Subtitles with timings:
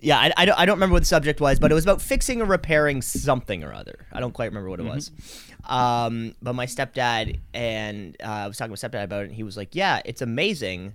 [0.00, 2.00] yeah, I, I, don't, I don't remember what the subject was, but it was about
[2.00, 4.06] fixing or repairing something or other.
[4.12, 5.10] I don't quite remember what it was.
[5.68, 9.34] Um, but my stepdad and uh, I was talking to my stepdad about it, and
[9.34, 10.94] he was like, "Yeah, it's amazing."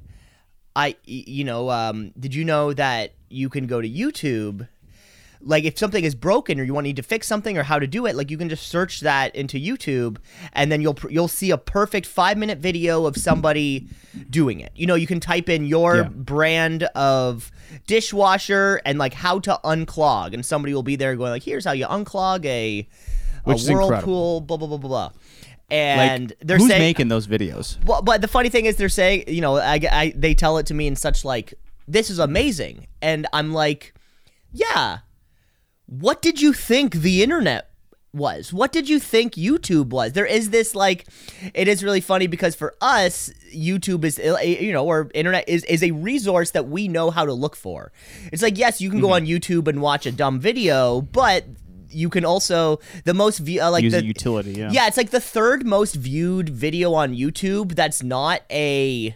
[0.76, 4.68] I, you know, um, did you know that you can go to YouTube?
[5.47, 7.77] Like, if something is broken or you want to need to fix something or how
[7.77, 10.17] to do it, like you can just search that into YouTube,
[10.53, 13.87] and then you'll you'll see a perfect five minute video of somebody
[14.29, 14.71] doing it.
[14.76, 16.09] You know, you can type in your Yeah.
[16.09, 17.52] brand of
[17.85, 21.72] dishwasher and like how to unclog, and somebody will be there going like, "Here's how
[21.72, 22.88] you unclog a,
[23.45, 25.03] a whirlpool." Blah blah blah blah blah.
[25.05, 25.14] Like,
[25.72, 27.84] And they're who's saying, making those videos?
[27.86, 30.67] well, but the funny thing is, they're saying, you know, I, I they tell it
[30.67, 31.53] to me in such like,
[31.88, 33.94] this is amazing, and I'm like,
[34.52, 35.00] yeah.
[35.88, 37.70] What did you think the internet
[38.16, 38.53] was?
[38.53, 40.13] What did you think YouTube was?
[40.13, 41.05] There is this like,
[41.53, 45.63] it is really funny because for us, YouTube is uh, you know, or internet is
[45.66, 47.91] is a resource that we know how to look for.
[48.31, 51.45] It's like yes, you can go on YouTube and watch a dumb video, but
[51.89, 54.72] you can also the most view uh, like Use the utility, yeah.
[54.72, 59.16] yeah, it's like the third most viewed video on YouTube that's not a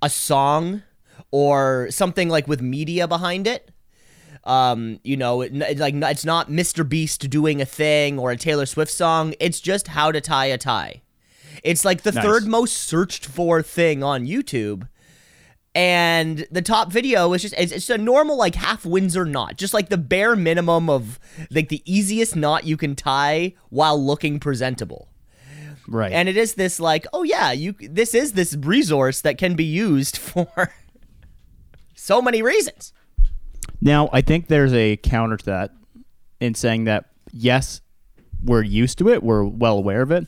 [0.00, 0.82] a song
[1.30, 3.70] or something like with media behind it.
[4.44, 6.86] Um, you know, it, it's like it's not Mr.
[6.86, 9.34] Beast doing a thing or a Taylor Swift song.
[9.40, 11.02] It's just how to tie a tie.
[11.62, 12.24] It's like the Nice.
[12.24, 14.88] third most searched for thing on YouTube.
[15.76, 19.74] And the top video is just it's, it's a normal like half Windsor knot, just
[19.74, 21.18] like the bare minimum of
[21.50, 25.08] like the easiest knot you can tie while looking presentable.
[25.88, 26.12] Right.
[26.12, 29.64] And it is this like, oh yeah, you this is this resource that can be
[29.64, 30.72] used for
[31.94, 32.92] so many reasons.
[33.80, 35.72] Now, I think there's a counter to that
[36.40, 37.80] in saying that yes,
[38.42, 40.26] we're used to it, we're well aware of it,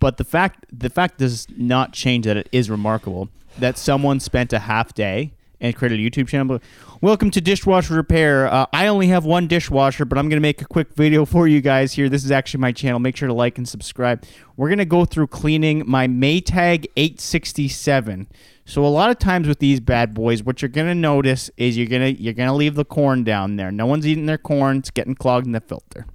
[0.00, 4.52] but the fact the fact does not change that it is remarkable that someone spent
[4.52, 6.58] a half day and created a YouTube channel.
[7.00, 8.46] Welcome to dishwasher repair.
[8.46, 11.46] Uh, I only have one dishwasher, but I'm going to make a quick video for
[11.46, 12.08] you guys here.
[12.08, 12.98] This is actually my channel.
[12.98, 14.24] Make sure to like and subscribe.
[14.56, 18.28] We're going to go through cleaning my Maytag 867.
[18.64, 21.76] So a lot of times with these bad boys, what you're going to notice is
[21.76, 23.72] you're going to you're going to leave the corn down there.
[23.72, 24.78] No one's eating their corn.
[24.78, 26.06] It's getting clogged in the filter.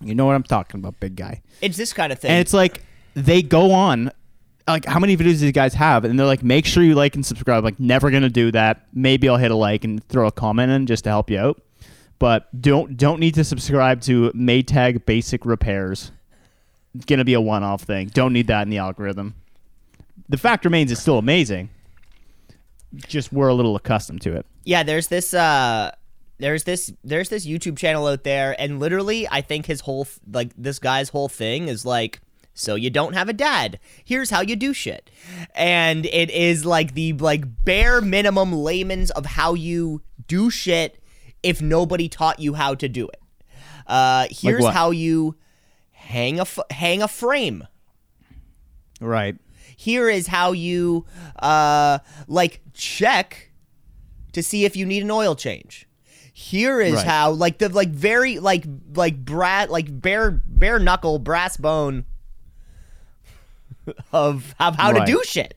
[0.00, 1.42] You know what I'm talking about, big guy.
[1.60, 2.30] It's this kind of thing.
[2.30, 2.82] And it's like
[3.14, 4.10] they go on.
[4.68, 6.04] Like how many videos do you guys have?
[6.04, 7.64] And they're like, make sure you like and subscribe.
[7.64, 8.86] Like, never gonna do that.
[8.92, 11.60] Maybe I'll hit a like and throw a comment in just to help you out.
[12.18, 16.12] But don't don't need to subscribe to Maytag Basic Repairs.
[16.94, 18.08] It's gonna be a one off thing.
[18.08, 19.34] Don't need that in the algorithm.
[20.28, 21.70] The fact remains, it's still amazing.
[22.94, 24.46] Just we're a little accustomed to it.
[24.64, 25.90] yeah, there's this uh
[26.38, 30.50] there's this there's this YouTube channel out there and literally I think his whole like
[30.56, 32.20] this guy's whole thing is like
[32.54, 33.78] so you don't have a dad.
[34.04, 35.10] Here's how you do shit.
[35.54, 41.02] And it is like the like bare minimum layman's of how you do shit
[41.42, 43.20] if nobody taught you how to do it.
[43.86, 44.74] Uh here's what?
[44.74, 45.36] how you
[45.90, 47.66] hang a f- hang a frame.
[49.00, 49.36] Right.
[49.76, 51.06] Here is how you
[51.38, 51.98] uh
[52.28, 53.50] like check
[54.32, 55.88] to see if you need an oil change.
[56.32, 57.06] Here is Right.
[57.06, 58.64] how like the like very like
[58.94, 62.04] like brat like bare bare knuckle brass bone
[64.12, 65.06] of of how Right.
[65.06, 65.54] to do shit.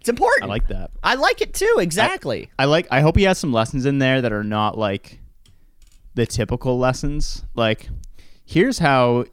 [0.00, 0.44] It's important.
[0.44, 0.90] I like that.
[1.02, 1.76] I like it too.
[1.78, 2.50] Exactly.
[2.58, 2.86] I like.
[2.90, 5.20] I hope he has some lessons in there that are not like
[6.14, 7.44] the typical lessons.
[7.54, 7.88] Like,
[8.46, 9.26] here's how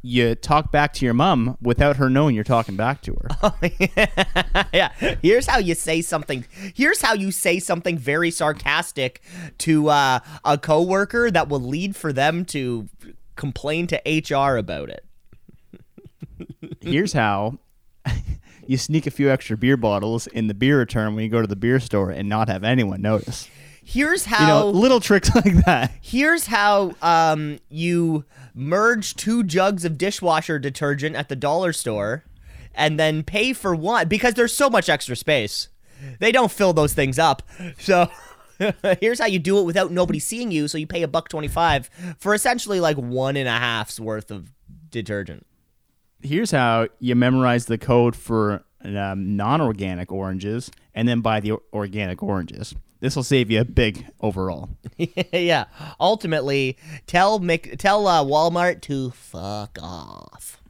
[0.00, 3.50] you talk back to your mom without her knowing you're talking back to her.
[4.72, 4.92] yeah.
[5.20, 6.44] Here's how you say something.
[6.74, 9.20] Here's how you say something very sarcastic
[9.58, 12.88] to uh, a coworker that will lead for them to
[13.34, 15.04] complain to HR about it.
[16.80, 17.58] Here's how
[18.66, 21.46] you sneak a few extra beer bottles in the beer return when you go to
[21.46, 23.48] the beer store and not have anyone notice.
[23.82, 25.92] Here's how You know, little tricks like that.
[26.02, 32.24] Here's how um, you merge two jugs of dishwasher detergent at the dollar store
[32.74, 35.68] and then pay for one because there's so much extra space.
[36.20, 37.42] They don't fill those things up.
[37.78, 38.08] So
[39.00, 40.68] here's how you do it without nobody seeing you.
[40.68, 41.88] So you pay a buck 25
[42.18, 44.52] for essentially like one and a half's worth of
[44.90, 45.46] detergent.
[46.22, 52.22] Here's how you memorize the code for um, non-organic oranges and then buy the organic
[52.22, 52.74] oranges.
[53.00, 54.70] This will save you a big overall.
[55.32, 55.66] yeah.
[56.00, 56.76] Ultimately,
[57.06, 60.60] tell Mc- tell uh, Walmart to fuck off.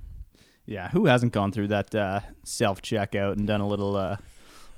[0.67, 4.19] Yeah, who hasn't gone through that uh, self checkout and done a little, uh,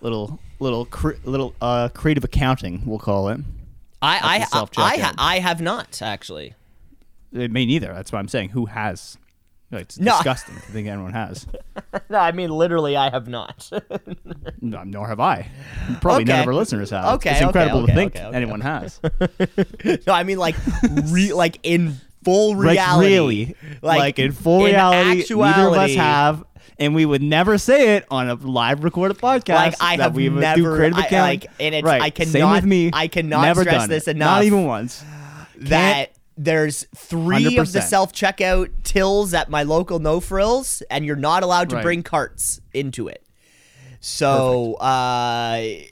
[0.00, 2.82] little, little, cre- little uh, creative accounting?
[2.86, 3.40] We'll call it.
[4.00, 6.54] I I, I, I, ha- I have not actually.
[7.34, 7.92] Uh, Me neither.
[7.92, 8.50] That's what I'm saying.
[8.50, 9.18] Who has
[9.72, 10.12] It's No.
[10.16, 10.56] disgusting.
[10.56, 11.46] I think anyone has.
[12.08, 13.68] No, I mean literally, I have not.
[14.60, 15.48] No, nor have I.
[16.00, 17.14] Probably none of our listeners have.
[17.16, 19.00] Okay, It's incredible okay, to think okay, okay, anyone has.
[20.06, 20.54] no, I mean like,
[21.04, 23.08] re- like in full Like reality.
[23.08, 26.44] really, like, Like, in full in reality, neither of us have,
[26.78, 29.54] and we would never say it on a live recorded podcast.
[29.54, 32.02] Like I that have we never, do I, like, and it's, right.
[32.02, 32.90] I cannot, Same with me.
[32.92, 34.28] I cannot never stress this enough.
[34.36, 35.02] Not even once.
[35.58, 41.14] that there's three of the self checkout tills at my local No Frills, and you're
[41.16, 41.82] not allowed to Right.
[41.82, 43.22] bring carts into it.
[44.00, 45.84] So uh, I,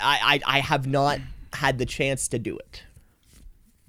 [0.00, 1.18] I I have not
[1.52, 2.82] had the chance to do it.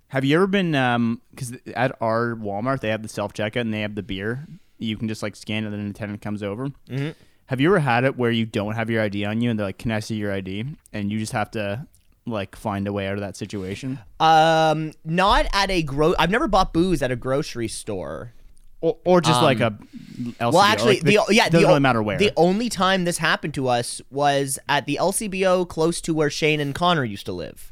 [0.09, 0.75] Have you ever been?
[0.75, 4.45] Um, because at our Walmart they have the self checkout and they have the beer.
[4.77, 6.67] You can just like scan it and then the attendant comes over.
[6.89, 7.11] Mm-hmm.
[7.47, 9.67] Have you ever had it where you don't have your ID on you and they're
[9.67, 11.87] like, "Can I see your ID?" and you just have to
[12.25, 13.99] like find a way out of that situation?
[14.19, 16.13] Um, not at a gro.
[16.17, 18.33] I've never bought booze at a grocery store.
[18.81, 20.41] Or, or just like a LCBO.
[20.41, 22.17] Um, Well, actually, like, the, yeah, doesn't the, really matter where.
[22.17, 26.59] The only time this happened to us was at the LCBO close to where Shane
[26.59, 27.71] and Connor used to live.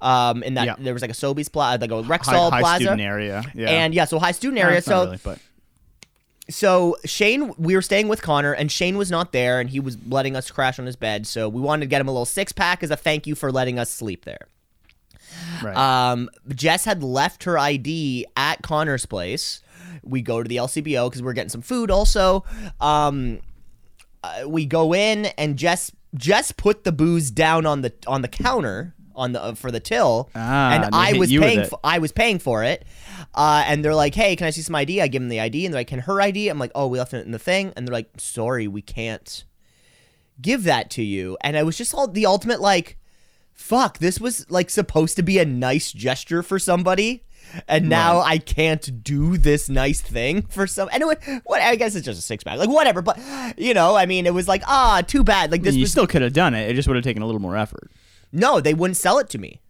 [0.00, 0.74] Um, in that Yeah.
[0.78, 3.44] there was like a Sobeys plaza, like a Rexall high Plaza, student area.
[3.54, 3.70] Yeah.
[3.70, 4.82] and yeah, so high student area.
[4.82, 5.38] So really, but
[6.50, 9.98] so Shane, we were staying with Connor, and Shane was not there, and he was
[10.06, 11.26] letting us crash on his bed.
[11.26, 13.52] So we wanted to get him a little six pack as a thank you for
[13.52, 14.48] letting us sleep there.
[15.62, 15.76] right.
[15.76, 19.62] Um, Jess had left her ID at Connor's place.
[20.02, 21.90] We go to the LCBO because we're getting some food.
[21.90, 22.44] Also,
[22.80, 23.40] um,
[24.22, 28.28] uh, we go in and Jess Jess put the booze down on the on the
[28.28, 31.64] counter on the uh, for the till, Ah, and and I was paying.
[31.64, 32.84] For, I was paying for it,
[33.34, 35.66] uh, and they're like, "Hey, can I see some ID?" I give them the ID,
[35.66, 37.72] and they're like, "Can her ID?" I'm like, "Oh, we left it in the thing,"
[37.76, 39.44] and they're like, "Sorry, we can't
[40.40, 42.96] give that to you." And I was just all the ultimate like
[43.58, 47.24] fuck, this was like supposed to be a nice gesture for somebody.
[47.66, 50.88] And now I can't do this nice thing for some.
[50.92, 53.00] Anyway, what I guess it's just a six pack, like whatever.
[53.00, 53.18] But
[53.56, 55.50] you know, I mean, it was like ah, too bad.
[55.50, 56.70] Like this you was still could have done it.
[56.70, 57.90] It just would have taken a little more effort.
[58.32, 59.60] No, they wouldn't sell it to me.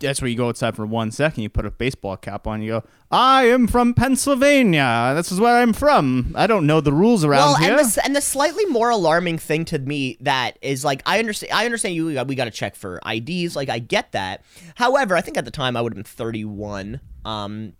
[0.00, 1.42] That's where you go outside for one second.
[1.42, 2.60] You put a baseball cap on.
[2.60, 5.12] You go, "I am from Pennsylvania.
[5.16, 6.34] This is where I'm from.
[6.36, 9.38] I don't know the rules around Well, here." and the and the slightly more alarming
[9.38, 12.44] thing to me that is like I understand I understand you we got, we got
[12.44, 14.44] to check for IDs like I get that.
[14.74, 17.00] However, I think at the time I would have been 31.
[17.24, 17.72] Um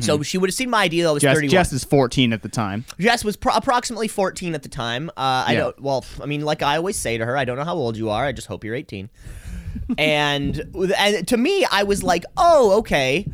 [0.00, 1.50] so she would have seen my ID though I was Jess, 31.
[1.50, 2.84] Jess is 14 at the time.
[2.98, 5.10] Jess was pro- approximately 14 at the time.
[5.10, 5.58] Uh, I Yeah.
[5.60, 5.80] don't.
[5.80, 8.10] Well, I mean, like I always say to her, I don't know how old you
[8.10, 8.24] are.
[8.24, 9.08] I just hope you're 18.
[9.98, 10.60] and
[10.98, 13.26] and to me, I was like, oh, okay.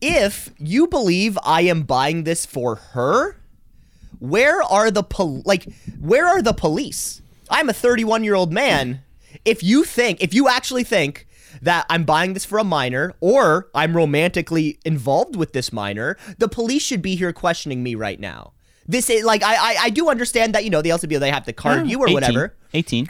[0.00, 3.36] If you believe I am buying this for her,
[4.18, 5.66] where are the pol- like
[6.00, 7.22] where are the police?
[7.50, 9.00] I'm a 31 year old man.
[9.44, 11.26] If you think, if you actually think
[11.62, 16.48] that I'm buying this for a minor or I'm romantically involved with this minor, the
[16.48, 18.52] police should be here questioning me right now.
[18.86, 21.44] This is like I I, I do understand that you know the LCBO they have
[21.44, 22.14] to card you or 18.
[22.14, 22.54] whatever.
[22.74, 23.08] 18.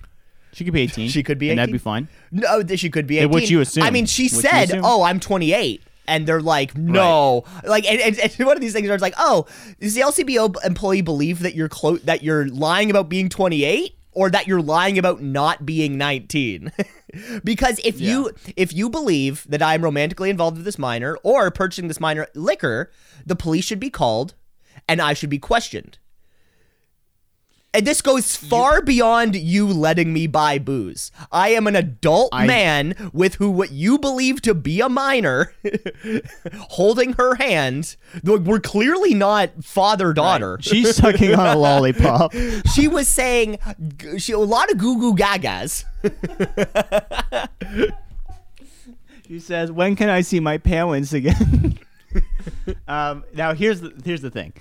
[0.52, 1.08] She could be 18.
[1.08, 2.08] She could be And that'd be fine.
[2.31, 3.31] No, she could be 18.
[3.31, 3.82] Would you assume?
[3.85, 8.32] I mean, she said, "Oh, I'm 28." And they're like, no, like, and, and, and
[8.46, 9.46] one of these things where it's like, oh,
[9.81, 11.70] does the LCBO employee believe that you're
[12.05, 16.72] that you're lying about being 28, or that you're lying about not being 19?
[17.44, 21.88] because if you if you believe that I'm romantically involved with this minor or purchasing
[21.88, 22.90] this minor liquor,
[23.26, 24.34] the police should be called,
[24.88, 25.99] and I should be questioned.
[27.75, 31.11] And this goes far beyond you letting me buy booze.
[31.32, 35.53] I am an adult I- man with who what you believe to be a minor
[36.70, 37.96] holding her hand.
[38.22, 40.58] We're clearly not father daughter.
[40.60, 42.32] She's sucking on a lollipop.
[42.75, 43.58] She was saying
[44.19, 45.84] she, a lot of goo goo gagas.
[49.27, 51.79] She says, "When can I see my parents again?"
[52.87, 54.53] um, now here's the here's the thing.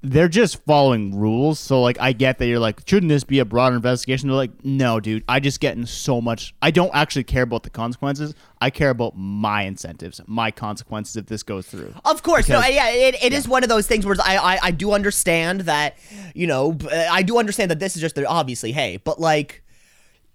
[0.00, 3.44] They're just following rules, so like I get that you're like, shouldn't this be a
[3.44, 4.28] broader investigation?
[4.28, 6.54] They're like, no, dude, I just get in so much.
[6.62, 8.32] I don't actually care about the consequences.
[8.60, 11.92] I care about my incentives, my consequences if this goes through.
[12.04, 14.70] Of course, no, yeah, it, it is one of those things where I, I I
[14.70, 15.96] do understand that,
[16.32, 19.64] you know, I do understand that this is just their obviously, hey, but like,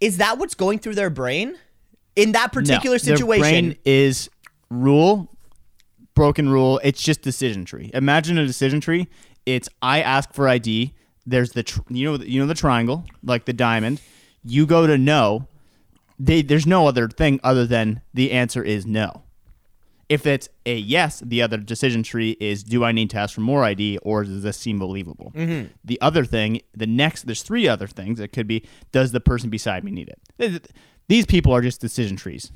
[0.01, 1.55] is that what's going through their brain
[2.17, 3.41] in that particular No, their situation?
[3.41, 4.29] brain is
[4.69, 5.29] rule,
[6.15, 6.81] broken rule.
[6.83, 7.91] It's just decision tree.
[7.93, 9.07] Imagine a decision tree.
[9.45, 10.93] It's I ask for ID.
[11.25, 14.01] There's the tr- you know you know the triangle like the diamond.
[14.43, 15.47] You go to no.
[16.19, 19.23] They, there's no other thing other than the answer is no.
[20.09, 23.41] If it's a yes, the other decision tree is do I need to ask for
[23.41, 25.31] more ID or does this seem believable?
[25.33, 25.69] Mm-hmm.
[25.83, 28.19] The other thing, the next, there's three other things.
[28.19, 30.71] It could be does the person beside me need it?
[31.07, 32.51] These people are just decision trees.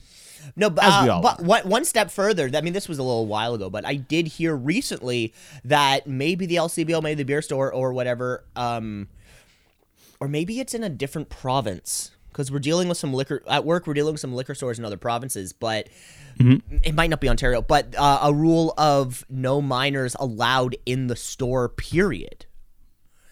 [0.55, 2.49] No, but, uh, but what, one step further.
[2.53, 5.33] I mean, this was a little while ago, but I did hear recently
[5.65, 9.07] that maybe the LCBO, maybe the beer store or whatever, um,
[10.19, 13.87] or maybe it's in a different province because we're dealing with some liquor at work.
[13.87, 15.89] We're dealing with some liquor stores in other provinces, but
[16.39, 16.77] Mm-hmm.
[16.83, 17.61] it might not be Ontario.
[17.63, 21.67] But uh, a rule of no minors allowed in the store.
[21.69, 22.45] Period.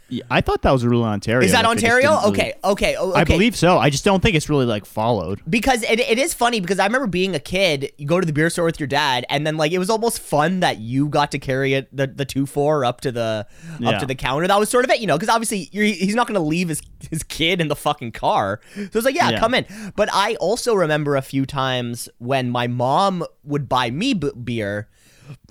[0.07, 1.43] Yeah, I thought that was a rule in Ontario.
[1.43, 2.09] Is that like, they just Ontario?
[2.21, 3.19] really- Okay, okay, okay.
[3.19, 3.79] I believe so.
[3.79, 5.41] I just don't think it's really like followed.
[5.49, 8.31] because it, it is funny because I remember being a kid, you go to the
[8.33, 11.31] beer store with your dad, and then like it was almost fun that you got
[11.31, 13.97] to carry it the the two four up to the up Yeah.
[13.99, 14.47] to the counter.
[14.47, 16.69] That was sort of it, you know, because obviously you're, he's not going to leave
[16.69, 18.59] his his kid in the fucking car.
[18.75, 19.39] So it's like, yeah, Yeah.
[19.39, 19.65] come in.
[19.95, 24.87] But I also remember a few times when my mom would buy me b- beer.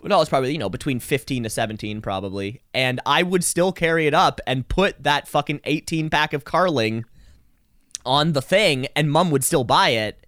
[0.02, 4.06] No, it's probably you know between fifteen to seventeen probably, and I would still carry
[4.06, 7.04] it up and put that fucking eighteen pack of Carling
[8.06, 10.20] on the thing, and mom would still buy it.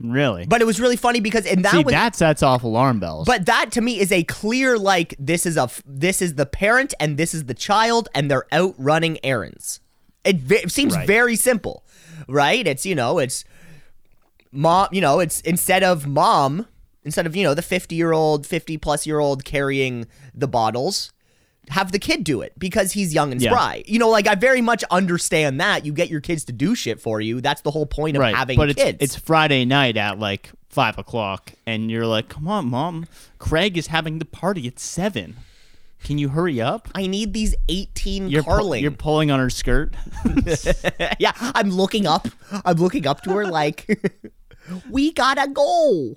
[0.00, 0.44] Really.
[0.46, 3.26] But it was really funny because and that See, was that sets off alarm bells.
[3.26, 6.92] but that to me is a clear like this is a this is the parent
[6.98, 9.78] and this is the child and they're out running errands.
[10.24, 11.06] It, it seems Right.
[11.06, 11.84] very simple,
[12.28, 12.66] right?
[12.66, 13.44] It's you know it's
[14.50, 16.66] mom you know it's instead of mom
[17.04, 21.12] instead of you know the 50 year old 50 plus year old carrying the bottles
[21.70, 23.50] have the kid do it because he's young and Yeah.
[23.50, 26.74] spry you know like i very much understand that you get your kids to do
[26.74, 28.34] shit for you that's the whole point of right.
[28.34, 32.48] having but kids it's it's Friday night at like five o'clock, and you're like, "Come
[32.48, 33.06] on, mom.
[33.38, 35.36] Craig is having the party at seven.
[36.02, 39.94] Can you hurry up?" i need these 18 You're pu- you're pulling on her skirt.
[41.20, 42.26] yeah, I'm looking up.
[42.64, 43.86] I'm looking up to her like,
[44.90, 46.16] we gotta go.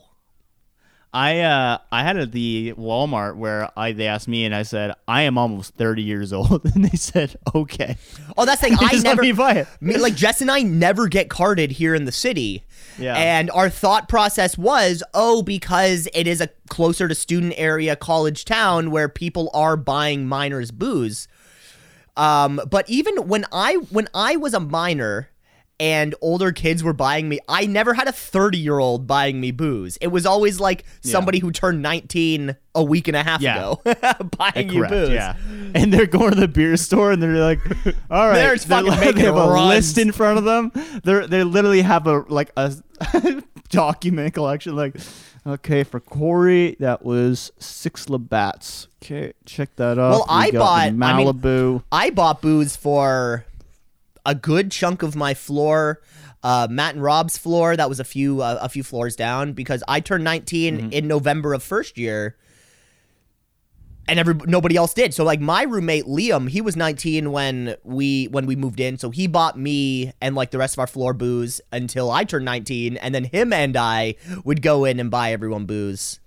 [1.14, 4.94] I uh I had at the Walmart where I they asked me and I said
[5.08, 7.98] I am almost thirty years old and they said okay.
[8.38, 8.78] Oh, that's the thing.
[8.82, 9.68] I never me buy it.
[9.80, 12.66] Me, like Jess and I never get carded here in the city.
[13.00, 13.16] Yeah.
[13.16, 18.44] And our thought process was, oh, because it is a closer to student area college
[18.44, 21.28] town where people are buying minors booze.
[22.16, 25.30] Um, but even when I when I was a minor
[25.80, 29.52] and older kids were buying me, I never had a 30 year old buying me
[29.52, 29.98] booze.
[29.98, 33.58] It was always like somebody who turned 19 a week and a half Yeah.
[33.58, 33.82] ago
[34.38, 35.10] buying you booze.
[35.10, 35.36] Yeah.
[35.76, 37.60] And they're going to the beer store and they're like,
[38.12, 39.68] all right, They're fucking like- they have a runs.
[39.70, 40.72] list in front of them.
[41.04, 42.74] They're they literally have a like a
[43.70, 44.76] document collection.
[44.76, 44.96] Like,
[45.46, 48.88] okay, for Corey, that was six Labatt's.
[49.04, 50.12] Okay, check that out.
[50.12, 51.84] Well, I bought- I mean- Malibu.
[51.92, 53.46] I bought booze for
[54.28, 56.02] a good chunk of my floor.
[56.44, 57.76] Uh, Matt and Rob's floor.
[57.76, 60.92] That was a few uh, a few floors down because I turned 19 Mm-hmm.
[60.94, 62.38] in November of first year,
[64.08, 65.14] and every nobody else did.
[65.16, 68.98] So like my roommate Liam, he was 19 when we when we moved in.
[69.00, 72.46] So he bought me and like the rest of our floor booze until I turned
[72.46, 76.20] 19, and then him and I would go in and buy everyone booze.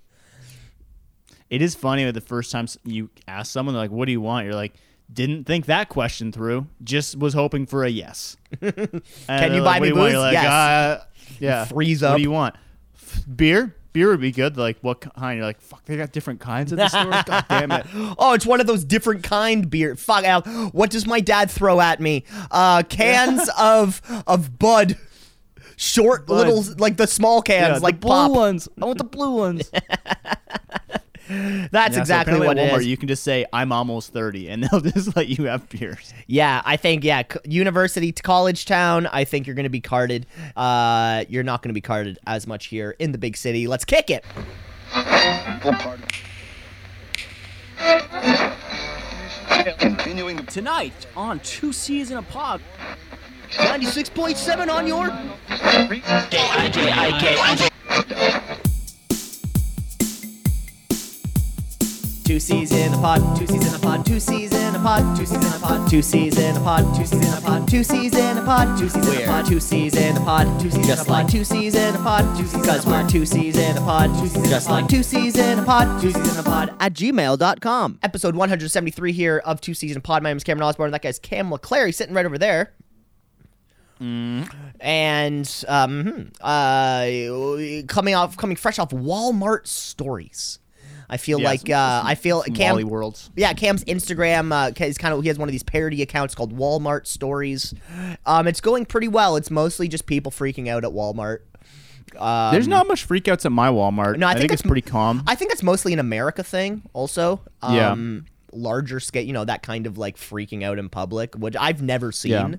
[1.49, 4.21] It is funny that the first time you ask someone, they're like, "What do you
[4.21, 4.73] want?" You're like,
[5.13, 6.67] "Didn't think that question through.
[6.83, 10.13] Just was hoping for a yes." Can you buy me booze?
[10.15, 10.45] Like, Yes.
[10.45, 11.03] uh,
[11.39, 11.65] yeah.
[11.65, 12.11] Freeze up.
[12.11, 12.55] What do you want?
[12.95, 13.75] F- beer.
[13.93, 14.55] Beer would be good.
[14.55, 15.37] Like what kind?
[15.37, 15.83] You're like, fuck.
[15.83, 17.11] They got different kinds at the store.
[17.25, 17.85] God damn it.
[18.17, 19.95] Oh, it's one of those different kind beer.
[19.97, 20.47] Fuck out.
[20.73, 22.23] What does my dad throw at me?
[22.49, 24.97] Uh, cans of of Bud.
[25.75, 26.47] Short Bud.
[26.47, 28.31] little like the small cans Yeah, like blue pop.
[28.31, 28.69] ones.
[28.81, 29.69] I want the blue ones.
[31.71, 32.87] That's Yeah, exactly apparently what at it Walmart, is.
[32.87, 36.13] You can just say, "I'm almost 30," and they'll just let you have beers.
[36.27, 39.07] Yeah, I think yeah, university to college town.
[39.07, 40.25] I think you're going to be carded.
[40.55, 43.67] Uh, you're not going to be carded as much here in the big city.
[43.67, 44.25] Let's kick it.
[49.79, 52.61] Continuing Tonight on Two C's in a Pod.
[53.57, 55.11] Ninety six point seven on your.
[62.31, 65.17] Two C's in a pod, two C's in a pod, two C's in a pod,
[65.17, 67.67] two C's in a pod, two C's in a pod, two C's in a pod,
[67.67, 70.61] two C's in a pod, two C's in a pod, two C's in a pod,
[70.61, 73.57] two C's just like two C's in a pod, two C's because we're two C's
[73.57, 76.39] in a pod, two C's just like two C's in a pod, two C's in
[76.39, 77.99] a pod at gmail.com.
[78.01, 80.23] Episode 173 here of Two C's in a Pod.
[80.23, 82.71] My name is Cameron Osborne, and that guy's Cam LeClary sitting right over there.
[84.79, 87.09] And um, uh,
[87.89, 90.59] coming off, coming fresh off Walmart stories.
[91.13, 92.69] I feel Yeah, like some- uh, I feel Some Cam.
[92.71, 93.29] Wally worlds.
[93.35, 96.57] Yeah, Cam's Instagram uh, is kind of he has one of these parody accounts called
[96.57, 97.73] Walmart Stories.
[98.25, 99.35] Um, it's going pretty well.
[99.35, 101.39] It's mostly just people freaking out at Walmart.
[102.17, 104.17] Um, There's not much freakouts at my Walmart.
[104.17, 105.23] No, I think it's it's- pretty calm.
[105.27, 106.83] I think that's mostly an America thing.
[106.93, 107.91] Also, Yeah.
[107.91, 109.23] um, larger scale.
[109.25, 112.31] You know that kind of like freaking out in public, which I've never seen.
[112.31, 112.55] Yeah.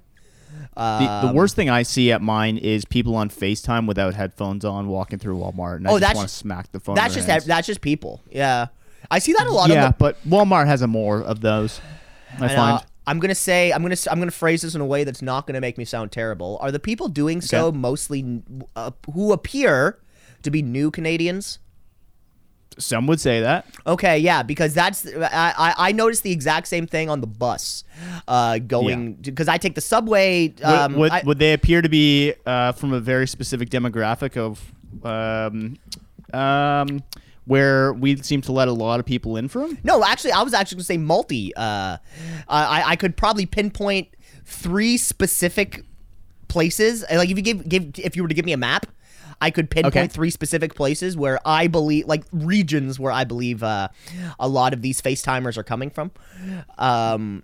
[0.77, 4.89] The, the worst thing I see at mine is people on FaceTime without headphones on
[4.89, 6.95] walking through Walmart, and I Oh, just that's- want to smack the phone.
[6.95, 7.45] That's just hands.
[7.45, 8.21] that's just people.
[8.31, 8.67] Yeah,
[9.11, 9.69] I see that a lot.
[9.71, 11.81] yeah, the, but Walmart has a more of those.
[12.35, 12.79] I find.
[12.79, 15.47] uh, I'm gonna say I'm gonna I'm gonna phrase this in a way that's not
[15.47, 16.57] gonna make me sound terrible.
[16.61, 17.77] Are the people doing so Okay.
[17.77, 18.43] mostly
[18.77, 19.99] uh, who appear
[20.43, 21.59] to be new Canadians?
[22.79, 23.67] Some would say that.
[23.87, 27.85] Okay, yeah, because that's I I, noticed the exact same thing on the bus,
[28.29, 30.49] uh, going because I take the subway.
[30.49, 34.37] Would, Um, would, I- would they appear to be uh, from a very specific demographic
[34.37, 34.73] of
[35.05, 35.77] um,
[36.33, 37.03] um,
[37.45, 39.79] where we seem to let a lot of people in from?
[39.85, 41.55] No, actually, I was actually going to say multi.
[41.55, 41.97] Uh,
[42.49, 44.09] I I could probably pinpoint
[44.45, 45.85] three specific
[46.49, 47.05] places.
[47.11, 48.87] Like if you give give if you were to give me a map,
[49.43, 50.07] I could pinpoint Okay.
[50.07, 53.89] three specific places where I believe, like regions where I believe uh,
[54.39, 56.11] a lot of these FaceTimers are coming from.
[56.79, 57.43] Um,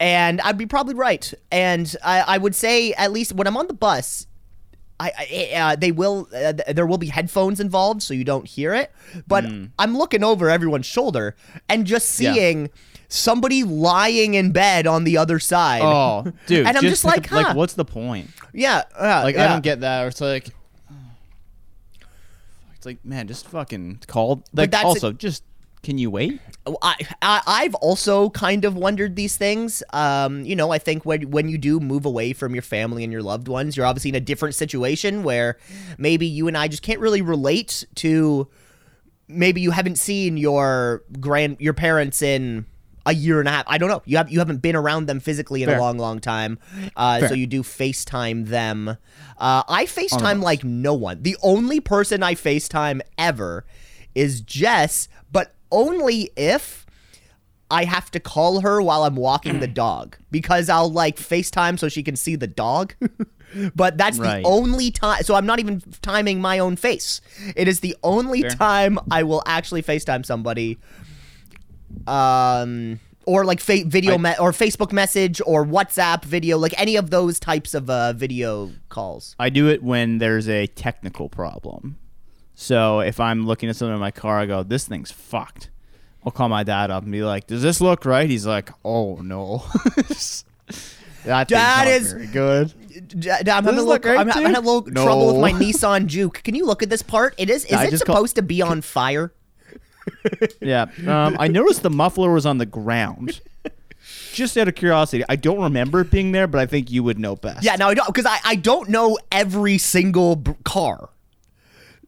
[0.00, 1.32] and I'd be probably right.
[1.50, 4.26] And I, I would say at least when I'm on the bus,
[5.00, 5.12] I,
[5.54, 8.74] I uh, they will uh, th- there will be headphones involved so you don't hear
[8.74, 8.90] it
[9.28, 9.44] but
[9.78, 11.36] i'm looking over everyone's shoulder
[11.68, 12.32] and just Yeah.
[12.34, 12.70] seeing
[13.08, 16.66] somebody lying in bed on the other side Oh, dude!
[16.66, 17.54] And I'm just think like, of- like, huh.
[17.54, 18.30] what's the point?
[18.52, 20.02] yeah uh, Like, I don't get that.
[20.02, 20.48] Or it's like,
[22.78, 24.44] it's like, man, just fucking call.
[24.52, 25.42] Like, that's also, just
[25.82, 26.40] can you wait?
[26.80, 29.82] I, I I've also kind of wondered these things.
[29.92, 33.12] Um, you know, I think when when you do move away from your family and
[33.12, 35.58] your loved ones, you're obviously in a different situation where
[35.98, 38.48] maybe you and I just can't really relate to.
[39.26, 42.64] Maybe you haven't seen your grand your parents in
[43.08, 43.64] a year and a half.
[43.66, 44.02] I don't know.
[44.04, 46.58] You have you haven't been around them physically in a long, long time.
[46.96, 48.88] Uh, so you do FaceTime them.
[49.38, 51.22] Uh, I FaceTime like no one.
[51.22, 53.64] The only person I FaceTime ever
[54.14, 56.84] is Jess, but only if
[57.70, 61.88] I have to call her while I'm walking the dog because I'll like FaceTime so
[61.88, 62.94] she can see the dog.
[63.74, 64.42] but that's Right.
[64.42, 65.22] the only time.
[65.22, 67.20] So I'm not even timing my own face.
[67.56, 68.50] It is the only Fair.
[68.50, 70.78] time I will actually FaceTime somebody.
[72.08, 73.00] Um.
[73.26, 77.10] Or like fa- video I- me- or Facebook message or WhatsApp video, like any of
[77.10, 79.36] those types of uh, video calls.
[79.38, 81.98] I do it when there's a technical problem.
[82.54, 85.68] So if I'm looking at something in my car, I go, "This thing's fucked."
[86.24, 89.16] I'll call my dad up and be like, "Does this look right?" He's like, "Oh
[89.16, 89.62] no."
[91.24, 92.72] that Dad is- very good.
[93.20, 96.06] D- I'm having a little, right I'm to having a little trouble with my Nissan
[96.06, 96.42] Juke.
[96.42, 97.34] Can you look at this part?
[97.38, 97.64] It is.
[97.66, 99.32] Is I it just call- supposed to be on fire?
[100.60, 100.86] Yeah.
[101.06, 103.40] Um, I noticed the muffler was on the ground.
[104.32, 107.18] Just out of curiosity, I don't remember it being there, but I think you would
[107.18, 107.64] know best.
[107.64, 111.10] Yeah, no, I don't because I, I don't know every single b- car.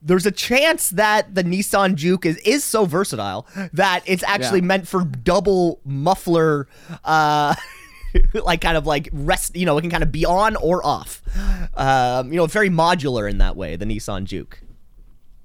[0.03, 4.67] There's a chance that the Nissan Juke is, is so versatile that it's actually Yeah.
[4.67, 6.69] meant for double muffler,
[7.05, 7.55] uh,
[8.45, 9.55] like kind of like rest.
[9.57, 11.21] You know, it can kind of be on or off.
[11.75, 13.77] Um, you know, very modular in that way.
[13.77, 14.63] The Nissan Juke.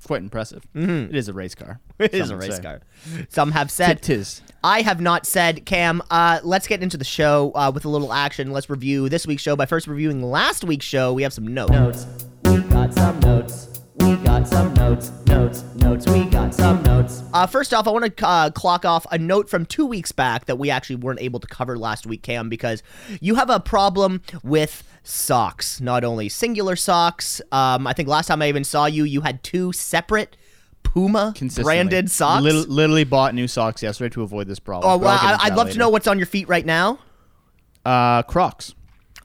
[0.06, 0.64] Quite impressive.
[0.74, 1.80] It is a race car.
[2.00, 2.04] Mm-hmm.
[2.06, 2.62] It is a race say.
[2.62, 2.82] car.
[3.30, 4.42] Some have said Tis.
[4.64, 6.02] I have not said, Cam.
[6.12, 8.52] Uh, let's get into the show uh, with a little action.
[8.52, 11.14] Let's review this week's show by first reviewing last week's show.
[11.14, 11.72] We have some notes.
[11.72, 12.06] notes.
[12.46, 13.75] We got some notes.
[13.98, 15.12] We got some notes.
[15.26, 15.64] Notes.
[15.76, 16.06] Notes.
[16.08, 17.24] We got some notes.
[17.34, 20.46] Uh, first off, I want to uh, clock off a note from two weeks back
[20.46, 22.84] that we actually weren't able to cover last week, Cam, because
[23.22, 25.80] you have a problem with socks.
[25.80, 27.42] Not only singular socks.
[27.52, 30.36] Um, I think last time I even saw you, you had two separate
[30.84, 32.44] Puma branded socks.
[32.44, 34.92] Lit- literally bought new socks yesterday to avoid this problem.
[34.92, 36.48] oh, well, I'll get I- into I'd that love to know what's on your feet
[36.50, 37.00] right now.
[37.86, 38.76] Uh, Crocs.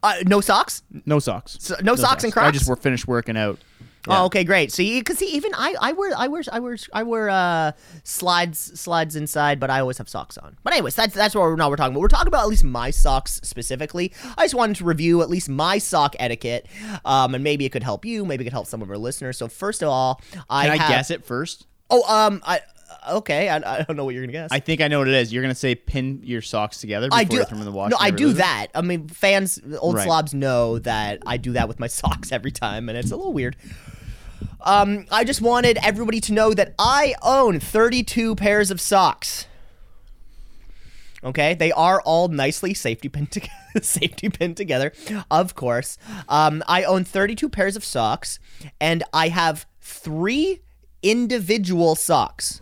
[0.03, 0.83] Uh, no socks.
[1.07, 1.57] No socks.
[1.61, 2.49] So- no socks and Crocs?
[2.49, 3.59] I just were finished working out.
[4.09, 4.73] Oh, okay, great.
[4.73, 7.73] So, you, because see, even I, I wear, I wear, I wear, I wear uh,
[8.03, 10.57] slides, slides inside, but I always have socks on.
[10.63, 12.01] But anyways, that's that's what we're not we're talking about.
[12.01, 14.13] We're talking about at least my socks specifically.
[14.39, 16.67] I just wanted to review at least my sock etiquette,
[17.05, 19.37] um, and maybe it could help you, maybe it could help some of our listeners.
[19.37, 21.67] So first of all, I Can I have- guess it first?
[21.91, 22.61] Oh, um, I
[23.11, 24.51] okay, I, I don't know what you're gonna guess.
[24.53, 25.33] I think I know what it is.
[25.33, 27.37] You're gonna say pin your socks together before I do.
[27.37, 27.91] you throw them in the wash.
[27.91, 28.69] no, I do that.
[28.75, 30.05] I mean, fans, old Right.
[30.05, 33.33] slobs know that I do that with my socks every time, and it's a little
[33.33, 33.57] weird.
[34.63, 39.47] Um, I just wanted everybody to know that I own 32 pairs of socks.
[41.23, 43.53] Okay, they are all nicely safety pinned together.
[43.83, 44.93] safety pinned together,
[45.31, 45.99] of course.
[46.29, 48.39] Um, I own 32 pairs of socks,
[48.81, 50.61] and I have three
[51.03, 52.61] individual socks.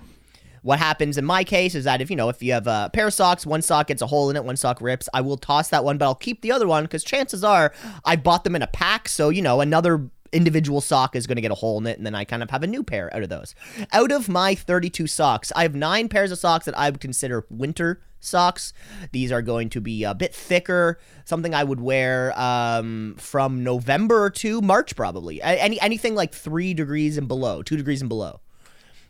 [0.69, 3.07] What happens in my case is that if you know if you have a pair
[3.07, 5.69] of socks, one sock gets a hole in it, one sock rips, I will toss
[5.69, 7.73] that one, but I'll keep the other one because chances are
[8.05, 11.41] I bought them in a pack, so you know another individual sock is going to
[11.41, 13.23] get a hole in it, and then I kind of have a new pair out
[13.23, 13.55] of those.
[13.95, 17.47] Out of my 32 socks, I have nine pairs of socks that I would consider
[17.49, 18.75] winter socks.
[19.13, 24.29] These are going to be a bit thicker, something I would wear um, from November
[24.29, 25.41] to March, probably.
[25.41, 28.43] Any anything like three degrees and below, two degrees and below.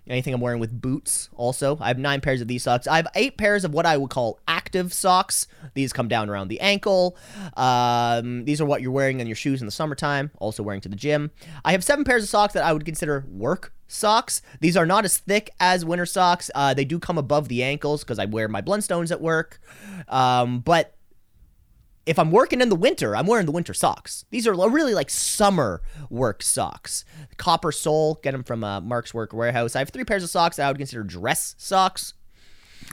[0.09, 1.77] Anything I'm wearing with boots, also.
[1.81, 2.87] I have nine pairs of these socks.
[2.87, 5.47] I have eight pairs of what I would call active socks.
[5.75, 7.17] These come down around the ankle.
[7.57, 10.89] Um, these are what you're wearing on your shoes in the summertime, also wearing to
[10.89, 11.31] the gym.
[11.65, 14.43] I have seven pairs of socks that I would consider work socks.
[14.61, 16.51] These are not as thick as winter socks.
[16.55, 19.61] Uh, they do come above the ankles because I wear my Blundstones at work.
[20.09, 20.95] Um, but
[22.09, 24.25] if I'm working in the winter, I'm wearing the winter socks.
[24.31, 27.05] These are really like summer work socks.
[27.37, 29.77] Copper sole, get them from uh, Mark's Work Wearhouse.
[29.77, 32.15] I have three pairs of socks that I would consider dress socks.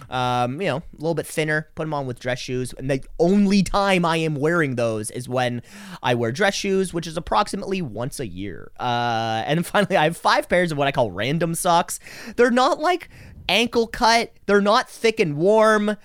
[0.09, 1.69] Um, you know, a little bit thinner.
[1.75, 5.29] Put them on with dress shoes, and the only time I am wearing those is
[5.29, 5.61] when
[6.03, 8.71] I wear dress shoes, which is approximately once a year.
[8.77, 12.01] Uh, and finally, I have five pairs of what I call random socks.
[12.35, 13.07] They're not like
[13.47, 14.33] ankle cut.
[14.45, 15.95] They're not thick and warm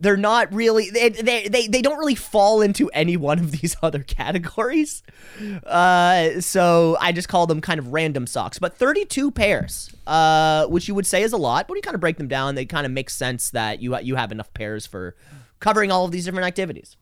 [0.00, 3.76] they're not really they, they they they don't really fall into any one of these
[3.82, 5.02] other categories.
[5.64, 8.58] Uh so i just call them kind of random socks.
[8.58, 11.94] But 32 pairs uh which you would say is a lot but when you kind
[11.94, 14.86] of break them down they kind of make sense that you you have enough pairs
[14.86, 15.14] for
[15.60, 16.96] covering all of these different activities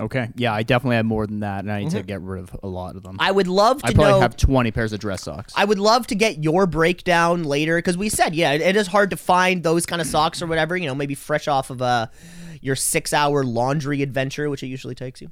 [0.00, 0.28] Okay.
[0.36, 2.66] Yeah, I definitely have more than that, and I need to get rid of a
[2.66, 3.16] lot of them.
[3.20, 5.52] i would love to I probably know have 20 pairs of dress socks.
[5.54, 9.10] I would love to get your breakdown later because we said, yeah, it is hard
[9.10, 10.76] to find those kind of socks or whatever.
[10.76, 12.06] You know, maybe fresh off of uh,
[12.62, 15.30] your six-hour laundry adventure, which it usually takes you.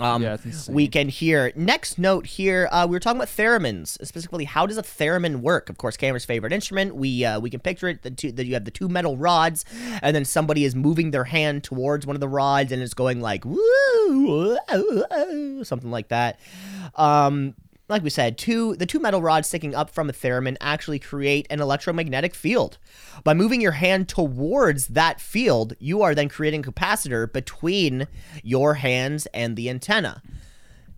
[0.00, 0.74] Um, Yeah, insane.
[0.74, 1.52] weekend here.
[1.56, 5.68] Next note here, uh, we were talking about theremins, specifically how does a theremin work?
[5.70, 6.94] Of course, Cameron's favorite instrument.
[6.94, 8.02] We uh, we can picture it.
[8.02, 9.64] The two, that you have the two metal rods,
[10.02, 13.20] and then somebody is moving their hand towards one of the rods, and it's going
[13.20, 13.58] like woo,
[14.08, 16.38] woo, woo, something like that.
[16.94, 17.54] Um,
[17.88, 21.46] like we said, two the two metal rods sticking up from a theremin actually create
[21.50, 22.78] an electromagnetic field.
[23.24, 28.06] By moving your hand towards that field, you are then creating a capacitor between
[28.42, 30.22] your hands and the antenna.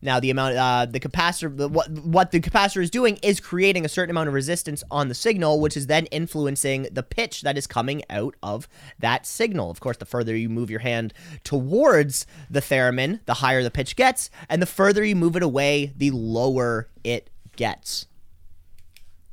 [0.03, 3.89] Now, the amount, uh, the capacitor, what what the capacitor is doing is creating a
[3.89, 7.67] certain amount of resistance on the signal, which is then influencing the pitch that is
[7.67, 8.67] coming out of
[8.99, 9.71] that signal.
[9.71, 11.13] Of course, the further you move your hand
[11.45, 15.93] towards the theremin, the higher the pitch gets, and the further you move it away,
[15.97, 18.07] the lower it gets.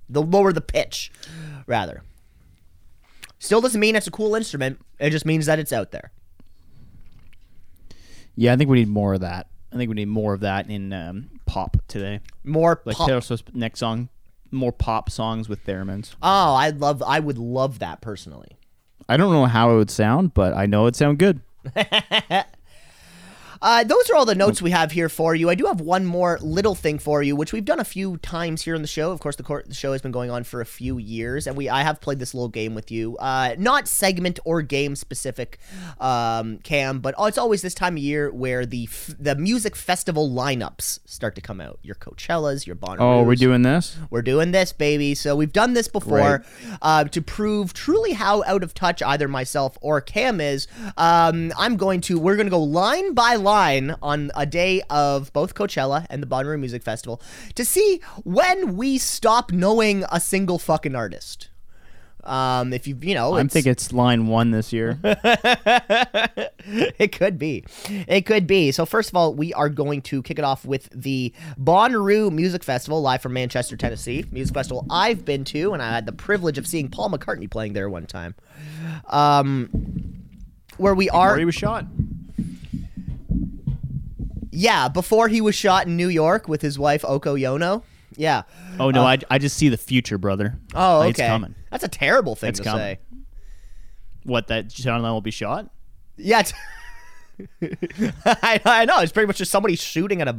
[0.10, 1.12] The lower the pitch,
[1.66, 2.04] rather.
[3.40, 4.80] Still doesn't mean it's a cool instrument.
[5.00, 6.12] It just means that it's out there.
[8.36, 9.48] yeah, I think we need more of that.
[9.78, 12.20] I think we need more of that in um, pop today.
[12.44, 14.10] More Like pop- Taylor Swift's next song,
[14.52, 16.16] more pop songs with theremins.
[16.22, 17.04] Oh, I love.
[17.06, 18.58] I would love that personally.
[19.08, 21.40] I don't know how it would sound, but I know it'd sound good.
[23.62, 25.50] Uh, those are all the notes we have here for you.
[25.50, 28.62] I do have one more little thing for you, which we've done a few times
[28.64, 29.12] here on the show.
[29.12, 31.58] Of course, the, cor- the show has been going on for a few years, and
[31.58, 33.18] we I have played this little game with you.
[33.18, 35.60] Uh, not segment or game specific,
[36.00, 40.30] um, Cam, but it's always this time of year where the f- the music festival
[40.30, 41.80] lineups start to come out.
[41.82, 42.98] Your Coachellas, your Bonnaroo.
[43.00, 43.98] Oh, we're doing this?
[44.10, 45.16] We're doing this, baby.
[45.16, 46.44] So we've done this before
[46.82, 50.68] uh, to prove truly how out of touch either myself or Cam is.
[50.98, 55.32] Um, I'm going to, we're going to go line by line on a day of
[55.34, 57.22] both Coachella and the Bonnaroo Music Festival
[57.56, 61.50] to see when we stop knowing a single fucking artist.
[62.24, 65.00] Um, if you, you know, I'm it's- it's line one this year.
[67.00, 67.64] it could be.
[67.88, 68.72] It could be.
[68.72, 72.66] So first of all, we are going to kick it off with the Bonnaroo Music
[72.66, 74.26] Festival live from Manchester, Tennessee.
[74.32, 77.72] Music festival I've been to, and I had the privilege of seeing Paul McCartney playing
[77.74, 78.36] there one time.
[79.08, 79.70] Um,
[80.78, 81.86] where we are, Where he was shot.
[84.58, 87.84] Yeah, before he was shot in New York with his wife Oko Yono.
[88.16, 88.42] Yeah.
[88.80, 90.58] Oh no, I, I just see the future, brother.
[90.74, 91.10] Oh, okay.
[91.10, 91.54] It's coming.
[91.70, 92.80] That's a terrible thing It's to coming.
[92.80, 93.00] say.
[94.24, 95.70] What that John Lennon will be shot?
[96.18, 96.42] Yeah.
[97.62, 99.00] I know.
[99.02, 100.34] It's pretty much just somebody shooting at a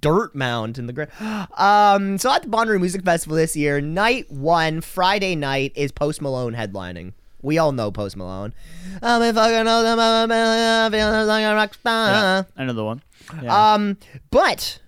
[0.00, 1.10] dirt mound in the ground.
[1.56, 6.22] Um, so at the Bonnaroo Music Festival this year, night one, Friday night, is Post
[6.22, 7.14] Malone headlining.
[7.46, 8.52] We all know Post Malone.
[9.00, 12.44] I'm a fucking know them, I'm a- feeling like a rock star.
[12.56, 13.02] Another one.
[13.40, 13.74] Yeah.
[13.74, 13.98] Um,
[14.32, 14.80] but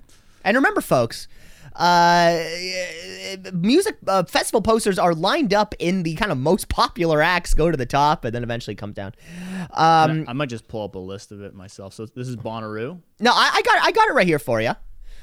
[0.44, 1.28] and remember, folks,
[1.76, 2.42] uh,
[3.52, 7.70] music uh, festival posters are lined up in the kind of most popular acts go
[7.70, 9.12] to the top and then eventually come down.
[9.70, 11.94] Um, I might just pull up a list of it myself.
[11.94, 13.00] So this is Bonnaroo.
[13.20, 14.72] no, I, I got I got it right here for you.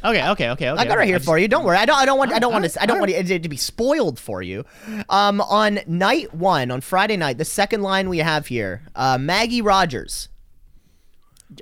[0.06, 0.82] Okay, okay, okay, okay.
[0.82, 1.48] I got it right here just- for you.
[1.48, 1.78] Don't worry.
[1.78, 1.98] I don't.
[1.98, 2.32] I don't want.
[2.32, 2.82] I don't want to.
[2.82, 4.64] I don't want it to be spoiled for you.
[5.10, 9.62] Um, on night one, on Friday night, the second line we have here, uh, Maggie
[9.62, 10.30] Rogers.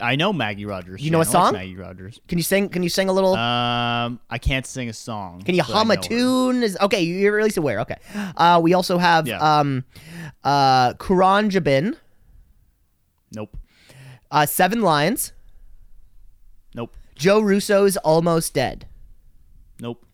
[0.01, 1.01] I know Maggie Rogers.
[1.01, 1.21] You know a.
[1.21, 1.53] I like song?
[1.53, 2.19] Maggie Rogers.
[2.27, 2.69] Can you sing?
[2.69, 3.35] Can you sing a little?
[3.35, 5.41] Um, I can't sing a song.
[5.43, 6.63] Can you hum a tune?
[6.63, 7.01] Is okay.
[7.01, 7.79] You're at least aware.
[7.81, 7.97] Okay.
[8.35, 9.39] Uh, we also have Yeah.
[9.39, 9.83] um,
[10.43, 11.95] Uh, Khruangbin,
[13.33, 13.55] Nope.
[14.31, 15.31] uh, Seven Lions,
[16.75, 16.93] Nope.
[17.15, 18.87] Joe Russo's Almost Dead.
[19.79, 20.05] Nope.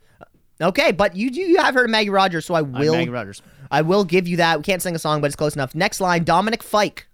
[0.62, 3.42] Okay, but you you have heard of Maggie Rogers, so I will Maggie Rogers.
[3.72, 4.58] I will give you that.
[4.58, 5.74] We can't sing a song, but it's close enough.
[5.74, 7.08] Next line, Dominic Fike.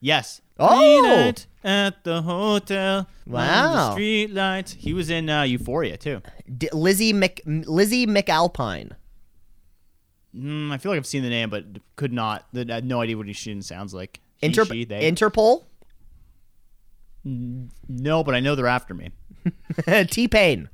[0.00, 0.40] Yes.
[0.58, 1.02] Oh!
[1.02, 3.06] Night at the hotel.
[3.26, 3.92] Wow.
[3.92, 4.72] Street lights.
[4.72, 6.20] He was in uh, Euphoria too.
[6.56, 8.92] D- Lizzy Mc Lizzy McAlpine.
[10.34, 11.64] Mm, I feel like I've seen the name, but
[11.96, 12.46] could not.
[12.54, 14.20] I had no idea what he she sounds like.
[14.36, 14.86] He, Inter- she.
[14.86, 15.64] Interpol.
[17.88, 19.10] No, but I know they're after me.
[20.10, 20.68] T Pain.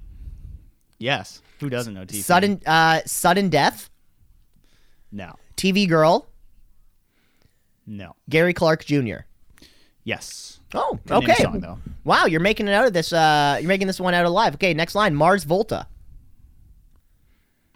[0.98, 1.42] Yes.
[1.60, 2.20] Who doesn't know T?
[2.20, 3.90] Sudden uh, sudden death.
[5.10, 5.34] No.
[5.56, 6.28] TV girl.
[7.86, 8.16] No.
[8.28, 9.18] Gary Clark Jr.
[10.04, 10.60] Yes.
[10.74, 11.42] Oh, name okay.
[11.42, 11.78] song, though.
[12.04, 13.12] Wow, you're making it out of this.
[13.12, 14.54] Uh, you're making this one out alive.
[14.54, 15.86] Okay, next line, Mars Volta.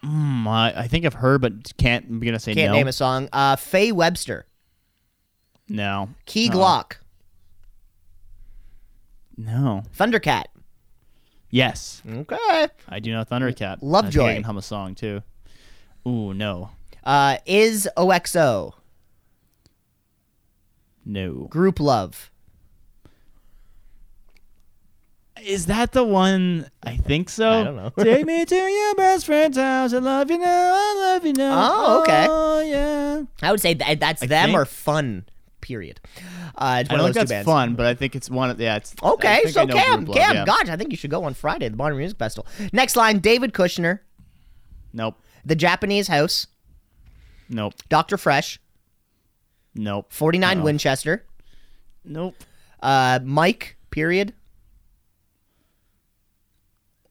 [0.05, 2.07] Mm, I, I think I've heard, but can't.
[2.09, 2.77] I'm gonna say Can't no.
[2.77, 3.29] name a song.
[3.33, 4.47] Uh, Faye Webster.
[5.69, 6.11] No.
[6.27, 6.57] Key No.
[6.57, 6.97] Glock.
[9.39, 9.85] No.
[9.97, 10.45] Thundercat.
[11.51, 12.03] Yes.
[12.07, 12.69] Okay.
[12.89, 13.77] I do know Thundercat.
[13.77, 14.19] I Lovejoy.
[14.21, 15.23] think I can hum a song too.
[16.07, 16.71] Ooh, no.
[17.05, 18.75] Uh, is OXO.
[21.07, 21.49] No.
[21.51, 22.29] Grouplove.
[25.43, 26.69] Is that the one?
[26.83, 27.49] I think so.
[27.49, 27.91] I don't know.
[27.97, 29.93] Take me to your best friend's house.
[29.95, 30.47] I love you now.
[30.75, 31.53] I love you now.
[31.71, 32.27] Oh, okay.
[32.29, 33.23] Oh, yeah.
[33.41, 35.25] I would say that that's I them think- or Fun.
[35.61, 36.01] Period.
[36.61, 38.61] Uh, it's I one don't of think that's fun, but I think it's one of
[38.61, 38.77] yeah.
[38.77, 40.45] It's Okay, so Cam, Cam, yeah.
[40.45, 42.47] gosh, I think you should go on Friday the Modern Music Festival.
[42.73, 44.01] Next line, David Kushner,
[44.93, 45.15] Nope.
[45.45, 46.49] The Japanese House,
[47.49, 47.75] Nope.
[47.89, 48.17] Dr.
[48.17, 48.59] Fresch,
[49.77, 50.13] Nope.
[50.13, 50.65] 49 Uh-oh.
[50.65, 51.25] Winchester,
[52.05, 52.35] Nope.
[52.83, 54.35] uh, Mike, period.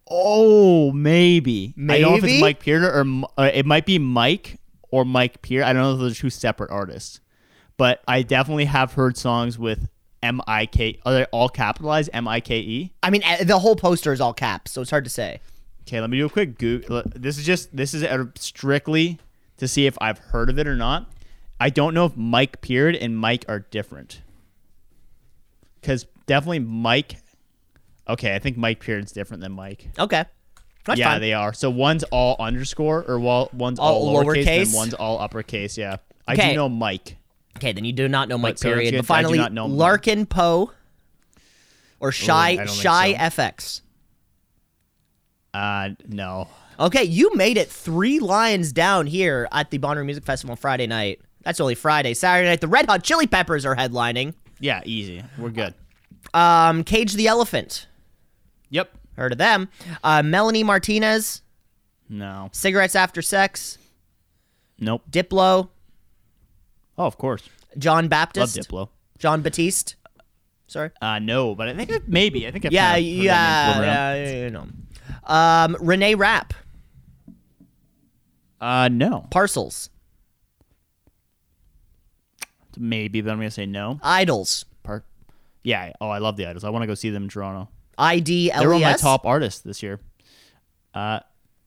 [0.10, 1.74] Oh, maybe.
[1.76, 2.00] maybe.
[2.00, 4.58] I don't know if it's Mike Pearder or M- uh, it might be Mike
[4.90, 5.64] or Mike Peer.
[5.64, 7.20] I don't know if those are two separate artists,
[7.78, 9.88] but I definitely have heard songs with
[10.24, 11.00] M I K.
[11.06, 12.10] Are they all capitalized?
[12.14, 12.94] M I K E.
[13.04, 15.40] I mean, uh, the whole poster is all caps, so it's hard to say.
[15.82, 17.04] Okay, let me do a quick Google.
[17.16, 19.20] This is just this is strictly
[19.58, 21.10] to see if I've heard of it or not.
[21.60, 24.22] I don't know if Mike Peard and Mike are different.
[25.80, 27.18] Because definitely Mike.
[28.08, 29.88] Okay, I think Mike Peard's different than Mike.
[29.98, 30.26] Okay.
[30.86, 31.22] That's yeah, fine.
[31.22, 31.54] they are.
[31.54, 34.66] So one's all underscore, or one's All all, lowercase, lowercase?
[34.68, 35.78] and one's all uppercase.
[35.78, 37.17] Yeah, I do know Mike.
[37.58, 38.92] Okay, then you do not know Mike, But period.
[38.94, 38.98] But.
[38.98, 40.72] I do finally, Larkin Poe
[42.00, 43.42] or Shy I Shy so.
[43.42, 43.82] FX.
[45.54, 46.48] Uh, no.
[46.80, 50.86] Okay, you made it three lines down here at the Bonnaroo Music Festival on Friday
[50.86, 51.20] night.
[51.42, 52.14] That's only Friday.
[52.14, 54.36] Saturday night, the Red Hot Chili Peppers are headlining.
[54.60, 55.24] Yeah, easy.
[55.38, 55.74] We're good.
[56.34, 57.88] Um, Cage the Elephant.
[58.70, 58.92] Yep.
[59.16, 59.70] Heard of them.
[60.04, 61.42] Uh, Melanie Martinez.
[62.10, 62.50] No.
[62.52, 63.80] Cigarettes After Sex.
[64.78, 65.04] Nope.
[65.10, 65.70] Diplo.
[66.98, 67.48] Oh, of course.
[67.78, 68.58] John Baptist.
[68.58, 68.68] Love.
[68.68, 68.90] Diplo.
[69.20, 69.96] Jon Batiste.
[70.68, 70.92] Sorry.
[71.02, 73.76] Uh, no, but I think I, maybe I think I've Yeah, kind of heard that
[73.76, 74.68] name yeah, yeah, you know.
[75.24, 76.54] Um, Renee Rapp.
[78.60, 79.28] Uh, no.
[79.30, 79.90] Parcels.
[82.78, 84.00] Maybe, but I'm gonna say no.
[84.04, 84.66] IDLES.
[84.84, 85.06] Part.
[85.64, 85.94] Yeah.
[86.00, 86.64] Oh, I love the IDLES.
[86.64, 87.70] I want to go see them in Toronto.
[87.98, 90.00] ID They're one of my top artists this year.
[90.94, 91.20] Uh,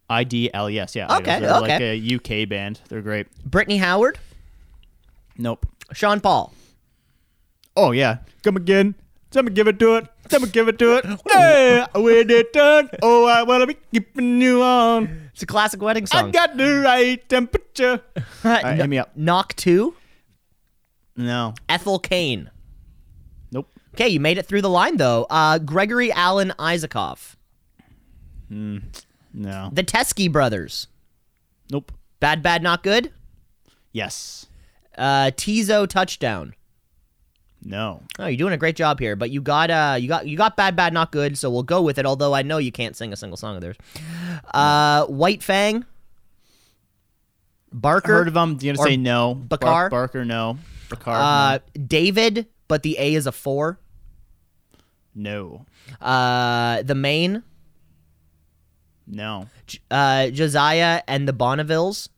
[0.08, 0.94] IDLES.
[0.94, 1.08] Yeah.
[1.08, 1.20] IDLES.
[1.20, 2.80] Okay, They're like a UK band.
[2.88, 3.26] They're great.
[3.44, 4.18] Brittany Howard.
[5.40, 5.66] Nope.
[5.92, 6.52] Sean Paul.
[7.76, 8.18] Oh yeah.
[8.42, 8.94] Come again.
[9.32, 10.06] Someone give it to it.
[10.28, 11.06] Someone give it to it.
[11.30, 12.90] Hey, when it done.
[13.02, 15.30] Oh, I wanna be keeping you on.
[15.32, 16.28] It's a classic wedding song.
[16.28, 18.02] I got the right temperature.
[18.16, 19.16] All right, hit me up.
[19.16, 19.94] Knock two.
[21.16, 21.54] No.
[21.68, 22.50] Ethel Cain.
[23.50, 23.68] Nope.
[23.94, 25.26] Okay, you made it through the line though.
[25.30, 27.36] Uh, Gregory Alan Isakov.
[28.50, 29.70] No.
[29.72, 30.88] The Teskey brothers.
[31.70, 31.92] Nope.
[32.18, 33.12] Bad, bad, not good.
[33.92, 34.46] Yes.
[35.00, 36.54] Uh, Teezo Touchdown.
[37.62, 38.02] No.
[38.18, 40.56] Oh, you're doing a great job here, but you got uh, you got you got
[40.56, 41.36] bad, bad, not good.
[41.38, 42.06] So we'll go with it.
[42.06, 43.76] Although I know you can't sing a single song of theirs.
[44.54, 45.84] Uh, White Fang.
[47.72, 48.12] Barker.
[48.12, 48.56] Heard of them?
[48.56, 49.34] Do you gonna say no?
[49.34, 49.90] Bar- Bakar?
[49.90, 50.58] Barker, no.
[50.88, 53.78] Bakar, Uh, David, but the A is a four.
[55.14, 55.66] no.
[56.00, 57.42] Uh, the main.
[59.06, 59.46] No.
[59.66, 62.08] J- Uh, Josiah and the Bonnevilles.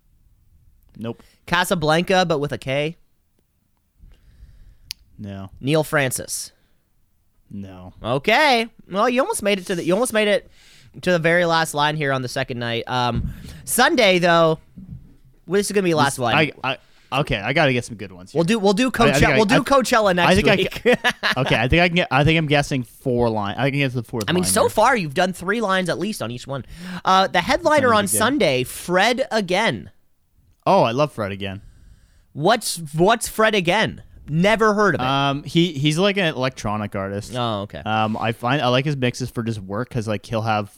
[0.96, 1.22] Nope.
[1.52, 2.96] Casablanca, but with a K.
[5.18, 5.50] No.
[5.60, 6.50] Neal Francis.
[7.50, 7.92] No.
[8.02, 8.68] Okay.
[8.90, 9.84] Well, you almost made it to the.
[9.84, 10.50] You almost made it
[11.02, 12.84] to the very last line here on the second night.
[12.86, 13.34] Um,
[13.64, 14.58] Sunday though.
[15.46, 16.52] well, This is gonna be the last line.
[16.64, 16.78] I,
[17.12, 17.36] I okay.
[17.36, 18.32] I gotta get some good ones.
[18.32, 18.38] Here.
[18.38, 18.58] we'll do.
[18.58, 19.12] We'll do I Coachella.
[19.14, 20.86] think I- we'll do I- Coachella next I think I week.
[21.36, 21.56] okay.
[21.56, 22.08] I think I can get.
[22.10, 23.56] I think I'm guessing four line.
[23.58, 24.24] I can get to the fourth.
[24.28, 26.64] I mean, so far you've done three lines at least on each one.
[27.04, 28.06] Uh, the headliner on.
[28.08, 29.90] Sunday, Fred again.
[30.66, 31.62] Oh, I love Fred again.
[32.32, 34.02] What's what's Fred again?
[34.28, 35.06] Never heard of it.
[35.06, 37.34] Um, he he's like an electronic artist.
[37.34, 37.80] oh, okay.
[37.84, 40.72] Um, I find I like his mixes for just work because like he'll have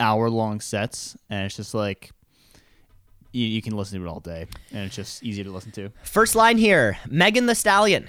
[0.00, 2.10] hour long sets and it's just like
[3.32, 5.90] you, you can listen to it all day and it's just easy to listen to.
[6.02, 8.08] First line here: Megan the Stallion.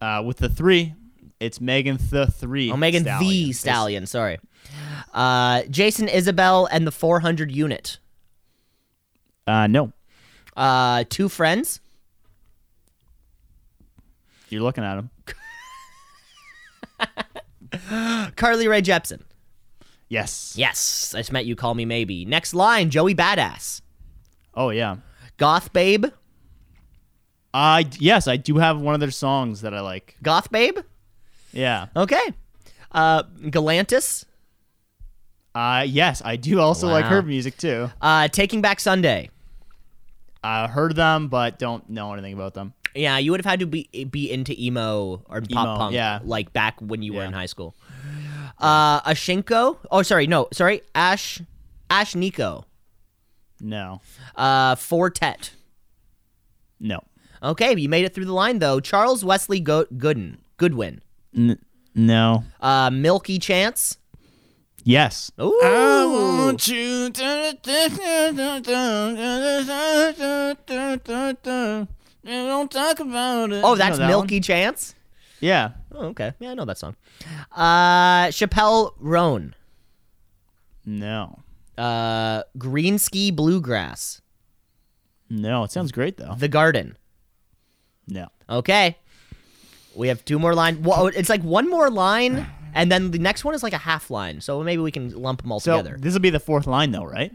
[0.00, 0.94] Uh, with the three,
[1.40, 2.70] it's Megan the three.
[2.70, 3.28] Oh, Megan Stallion.
[3.48, 4.06] the Stallion.
[4.06, 4.38] Sorry.
[5.12, 7.98] Uh, Jason Isbell and the 400 unit.
[9.46, 9.92] Uh, no,
[10.56, 11.80] Uh, two friends.
[14.48, 15.10] you're looking at him.
[18.36, 19.20] Carly Rae Jepsen.
[20.08, 20.54] Yes.
[20.56, 22.24] Yes, I just meant you call me maybe.
[22.24, 23.80] Next line: Joey Badass.
[24.54, 24.96] Oh yeah.
[25.36, 26.06] Goth Babe.
[27.52, 30.16] I yes, I do have one of their songs that I like.
[30.22, 30.78] Goth Babe.
[31.52, 31.86] Yeah.
[31.96, 32.32] Okay.
[32.92, 34.24] Uh, Galantis.
[35.54, 37.90] Uh, yes, I do also like her music too.
[38.00, 39.30] Uh, Taking Back Sunday.
[40.46, 42.72] I heard them, but don't know anything about them.
[42.94, 46.20] Yeah, you would have had to be be into emo or pop punk, yeah.
[46.24, 47.74] like back when you were in high school.
[48.58, 49.76] Uh, Ashinko.
[49.90, 51.42] Oh, sorry, no, sorry, Ash,
[51.90, 52.64] Ash Nico.
[53.60, 54.00] No,
[54.34, 55.50] Uh, Four Tet.
[56.80, 57.00] no,
[57.42, 58.80] Okay, you made it through the line though.
[58.80, 61.02] Charles Wesley Go- Gooden, Goodwin.
[61.36, 61.58] N-
[61.94, 62.44] no.
[62.60, 63.98] Uh, Milky Chance.
[64.86, 65.32] Yes.
[65.40, 65.58] Ooh.
[66.62, 67.56] you to.
[72.24, 73.64] Don't talk about it.
[73.64, 74.42] Oh, that's that Milky one?
[74.42, 74.94] Chance.
[75.40, 75.72] Yeah.
[75.92, 76.34] Oh, okay.
[76.38, 76.94] Yeah, I know that song.
[77.50, 79.56] Uh, Chappell Roan.
[80.84, 81.40] No.
[81.76, 84.22] Uh, Greensky Bluegrass.
[85.28, 85.64] No.
[85.64, 86.36] It sounds great though.
[86.38, 86.96] The Garden.
[88.06, 88.28] No.
[88.48, 88.96] Okay.
[89.96, 90.84] We have two more line.
[90.84, 92.46] Well, it's like one more line,
[92.76, 94.40] and then the next one is like a half line.
[94.40, 95.96] So maybe we can lump them all So together.
[96.00, 97.32] this will be the fourth line though, right?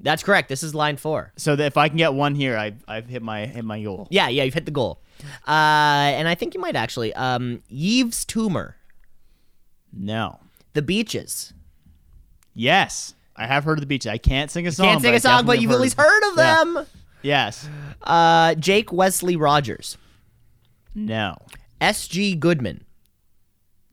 [0.00, 0.48] That's correct.
[0.48, 1.32] This is line four.
[1.36, 4.06] So that if I can get one here, I've I've hit my hit my goal.
[4.10, 5.00] Yeah, yeah, you've hit the goal.
[5.46, 7.12] Uh, and I think you might actually.
[7.14, 8.76] Um, Yves Tumor,
[9.92, 10.38] No.
[10.74, 11.52] The Beaches.
[12.54, 13.14] Yes.
[13.34, 14.10] I have heard of the Beaches.
[14.10, 14.86] I can't sing a song.
[14.86, 16.62] Can't sing a song, but you've at least heard of Yeah.
[16.64, 16.86] them.
[17.22, 17.68] Yes.
[18.02, 19.96] Uh, Jake Wesley Rogers,
[20.94, 21.36] No.
[21.80, 22.36] S.G.
[22.36, 22.84] Goodman,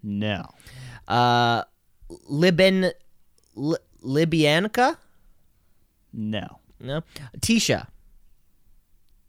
[0.07, 0.45] No.
[1.07, 1.63] uh,
[2.29, 2.91] Libin,
[3.55, 4.97] Li- Libianca,
[6.13, 6.59] No.
[6.79, 7.01] no,
[7.39, 7.87] Tisha,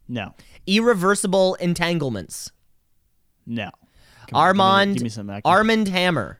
[0.07, 0.33] No.
[0.67, 2.51] Irreversible Entanglements,
[3.45, 3.71] No.
[3.71, 5.41] Come on, give me- Armand, Give me, some.
[5.45, 6.39] Armand Hammer.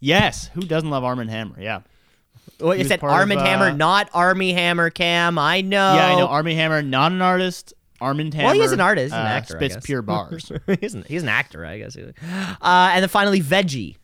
[0.00, 0.50] yes.
[0.54, 1.60] Who doesn't love Armand Hammer?
[1.60, 1.80] Yeah.
[2.58, 5.38] Well, you said part of, Armand Hammer, uh, not Armie Hammer Cam.
[5.38, 5.94] I know.
[5.94, 6.26] Yeah, I know.
[6.26, 7.74] Armie Hammer, not an artist.
[8.02, 8.46] Armand Hammer.
[8.48, 9.06] Well, he is an artist.
[9.06, 10.50] He's an uh, actor, Spits pure bars.
[10.80, 11.96] he's, an, he's an actor, I guess.
[11.96, 12.04] Uh,
[12.60, 13.96] and then finally, Veggie.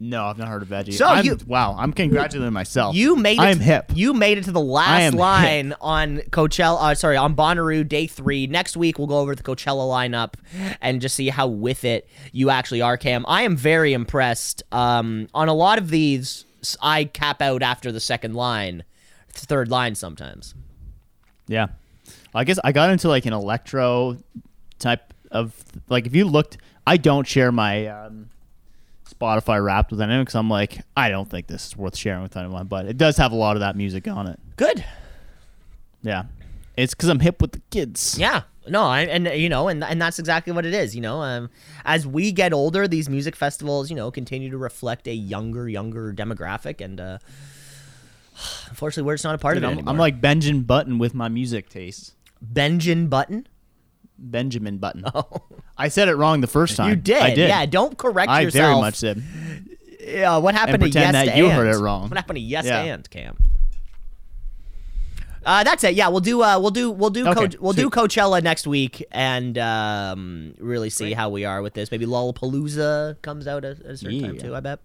[0.00, 0.94] no, I've not heard of Veggie.
[0.94, 2.94] So I'm- you- wow, I'm congratulating myself.
[2.94, 3.42] You made it.
[3.42, 3.90] I am to- hip.
[3.94, 6.78] You made it to the last line on Coachella.
[6.80, 8.46] Uh, sorry, on Bonnaroo day three.
[8.46, 10.34] Next week we'll go over the Coachella lineup
[10.80, 13.24] and just see how with it you actually are, Cam.
[13.26, 14.62] I am very impressed.
[14.70, 16.44] Um, on a lot of these,
[16.80, 18.84] I cap out after the second line,
[19.32, 20.54] third line sometimes.
[21.48, 21.68] Yeah.
[22.34, 24.18] I guess I got into like an electro
[24.78, 25.54] type of
[25.88, 28.30] like if you looked I don't share my um,
[29.08, 32.36] Spotify Wrapped with anyone because I'm like I don't think this is worth sharing with
[32.36, 34.38] anyone, but it does have a lot of that music on it.
[34.56, 34.84] Good.
[36.02, 36.24] Yeah,
[36.76, 38.16] it's because I'm hip with the kids.
[38.18, 38.42] Yeah.
[38.68, 40.94] No, I, and uh, you know, and and that's exactly what it is.
[40.94, 41.50] You know, um,
[41.84, 46.12] as we get older, these music festivals, you know, continue to reflect a younger, younger
[46.12, 47.18] demographic, and uh,
[48.68, 49.88] unfortunately, we're just not a part Dude, of it I'm.
[49.88, 52.14] I'm like Benjamin Button with my music taste.
[52.40, 53.46] Benjamin Button.
[54.18, 55.04] Benjamin Button.
[55.78, 56.90] I said it wrong the first time.
[56.90, 57.22] You did.
[57.22, 57.48] I did.
[57.48, 57.66] Yeah.
[57.66, 58.64] Don't correct I yourself.
[58.64, 59.22] I very much did.
[60.00, 60.38] Yeah.
[60.38, 61.54] What happened to pretend yes that to you and?
[61.54, 62.08] heard it wrong.
[62.08, 62.82] What happened to yes Yeah.
[62.82, 63.36] and Cam?
[65.44, 65.94] Uh, that's it.
[65.94, 66.42] Yeah, we'll do.
[66.42, 66.90] Uh, we'll do.
[66.90, 67.26] We'll do.
[67.26, 67.88] Okay, Coach, we'll do.
[67.88, 71.90] Coachella next week, and um, really see how we are with this.
[71.90, 74.54] Maybe Lollapalooza comes out at, at a certain time too.
[74.54, 74.80] I bet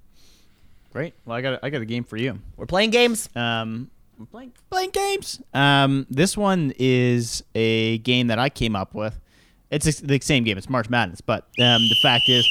[0.93, 1.15] Great.
[1.25, 2.39] Well, I got a, I got a game for you.
[2.55, 3.27] we're playing games.
[3.35, 5.41] Um, we're playing playing games.
[5.51, 9.19] Um, this one is a game that I came up with.
[9.71, 10.55] It's the same game.
[10.55, 12.47] It's March Madness, but um, the fact is,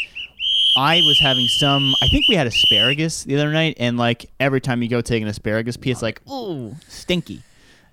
[0.76, 1.94] I was having some.
[2.02, 5.22] I think we had asparagus the other night, and like every time you go take
[5.22, 7.42] an asparagus it's like ooh stinky.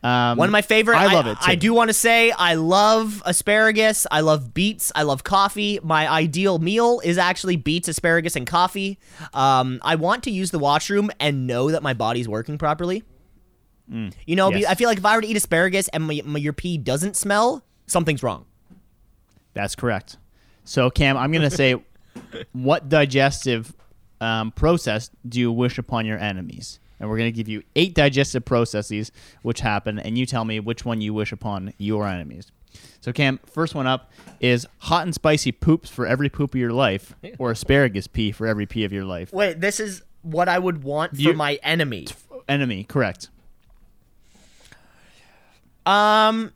[0.02, 0.96] Um, One of my favorite.
[0.98, 1.38] I love it.
[1.42, 4.08] I do want to say I love asparagus.
[4.10, 4.92] I love beets.
[4.96, 5.80] I love coffee.
[5.84, 8.98] My ideal meal is actually beets, asparagus, and coffee.
[9.34, 13.04] Um, I want to use the washroom and know that my body's working properly.
[13.92, 14.60] You know, Mm.
[14.62, 14.70] yes.
[14.70, 17.18] I feel like if I were to eat asparagus and my, my, your pee doesn't
[17.18, 18.46] smell, something's wrong.
[19.56, 20.18] That's correct.
[20.64, 21.76] So, Cam, I'm going to say,
[22.54, 23.74] what digestive
[24.22, 26.80] um, process do you wish upon your enemies?
[27.00, 30.60] And we're going to give you eight digestive processes which happen, and you tell me
[30.60, 32.52] which one you wish upon your enemies.
[33.02, 36.74] So, Cam, first one up is hot and spicy poops for every poop of your
[36.74, 39.32] life, or asparagus pee for every pee of your life.
[39.34, 42.08] Wait, this is what I would want for You- my enemy.
[42.48, 43.30] Enemy, correct.
[45.86, 46.52] Um,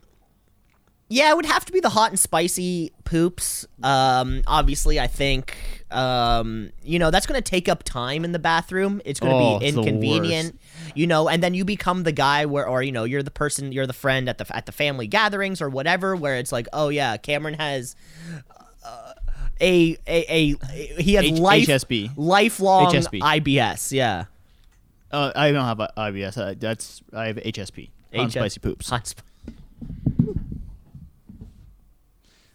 [1.14, 3.68] yeah, it would have to be the hot and spicy poops.
[3.84, 5.56] Um, obviously, I think
[5.92, 9.00] um, you know that's going to take up time in the bathroom.
[9.06, 10.60] It's going to Oh, be inconvenient,
[10.96, 11.30] you know.
[11.30, 13.94] And then you become the guy where, or you know, you're the person, you're the
[13.94, 17.56] friend at the at the family gatherings or whatever, where it's like, oh yeah, Cameron
[17.56, 17.96] has.
[18.84, 19.14] Uh,
[19.62, 22.10] a, a a he has H- life HSP.
[22.18, 23.20] lifelong HSP.
[23.20, 24.26] IBS yeah
[25.12, 26.38] Uh, I don't have IBS.
[26.38, 27.90] Uh, that's I have HSP.
[28.16, 28.90] Hot and spicy poops.
[28.90, 29.22] Hot sp-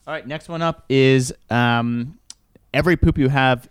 [0.08, 2.18] All right, next one up is um,
[2.72, 3.68] every poop you have,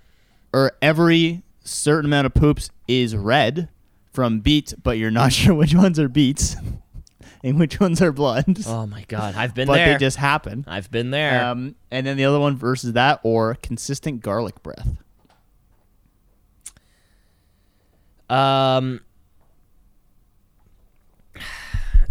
[0.53, 3.69] or every certain amount of poops is red
[4.13, 6.55] from beet, but you're not sure which ones are beets
[7.43, 8.45] and which ones are blood.
[8.67, 10.63] oh my god I've been but there But they just happen.
[10.67, 14.89] I've been there Um, and then the other one versus that, or consistent garlic breath.
[18.29, 19.01] Um.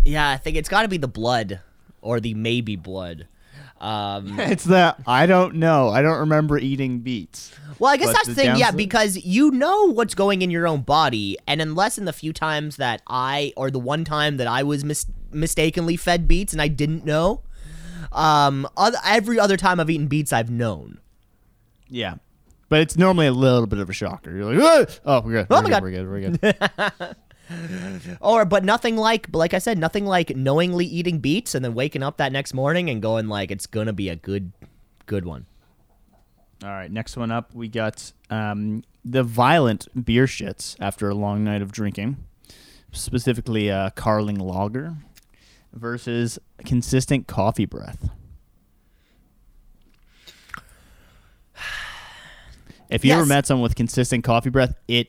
[0.05, 1.61] Yeah, I think it's got to be the blood
[2.01, 3.27] or the maybe blood.
[3.81, 5.89] Um, It's that I don't know.
[5.91, 7.53] I don't remember eating beets.
[7.79, 10.66] well, I guess But that's the thing, yeah, because you know what's going in your
[10.66, 14.47] own body, and unless in the few times that I, or the one time that
[14.47, 17.43] I was mis- mistakenly fed beets and I didn't know,
[18.12, 20.99] um, other, every other time I've eaten beets, I've known.
[21.89, 22.14] Yeah.
[22.68, 24.35] But it's normally a little bit of a shocker.
[24.35, 25.47] You're like, "Ah!" oh, we're good.
[25.51, 25.83] Oh we're my good, God.
[25.83, 26.43] We're good.
[26.43, 27.16] We're good.
[28.20, 31.74] Or, but nothing like, but like I said, nothing like knowingly eating beets and then
[31.74, 34.53] waking up that next morning and going like, it's gonna be a good,
[35.07, 35.47] good one.
[36.62, 41.44] All right, next one up, we got um, the violent beer shits after a long
[41.44, 42.16] night of drinking,
[42.92, 44.94] specifically uh, Carling Lager
[45.72, 48.11] versus consistent coffee breath.
[52.88, 55.09] If you ever met someone with consistent coffee breath, it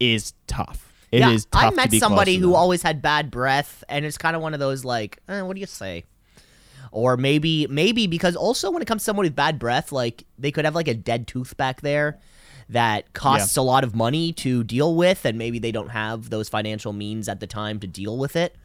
[0.00, 0.93] is tough.
[1.14, 4.34] It is yeah, tough I met somebody who always had bad breath, and it's kind
[4.34, 6.04] of one of those like, eh, what do you say?
[6.90, 10.50] Or maybe, maybe because also when it comes to someone with bad breath, like they
[10.50, 12.18] could have like a dead tooth back there
[12.68, 16.48] that costs a lot of money to deal with, and maybe they don't have those
[16.48, 18.56] financial means at the time to deal with it.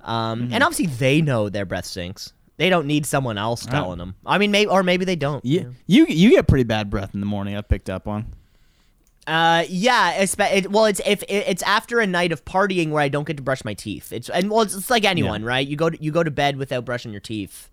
[0.00, 0.54] Um, Mm-hmm.
[0.54, 2.32] And obviously, they know their breath stinks.
[2.56, 4.14] They don't need someone else telling them.
[4.24, 5.44] I mean, maybe or maybe they don't.
[5.44, 7.56] Yeah, you you get pretty bad breath in the morning.
[7.56, 8.34] I've picked up on.
[9.26, 10.22] Uh, yeah.
[10.22, 13.26] Espe- it, well, it's if it, it's after a night of partying where I don't
[13.26, 14.12] get to brush my teeth.
[14.12, 15.66] It's and well, it's, it's like anyone, right?
[15.66, 17.70] You go to, you go to bed without brushing your teeth,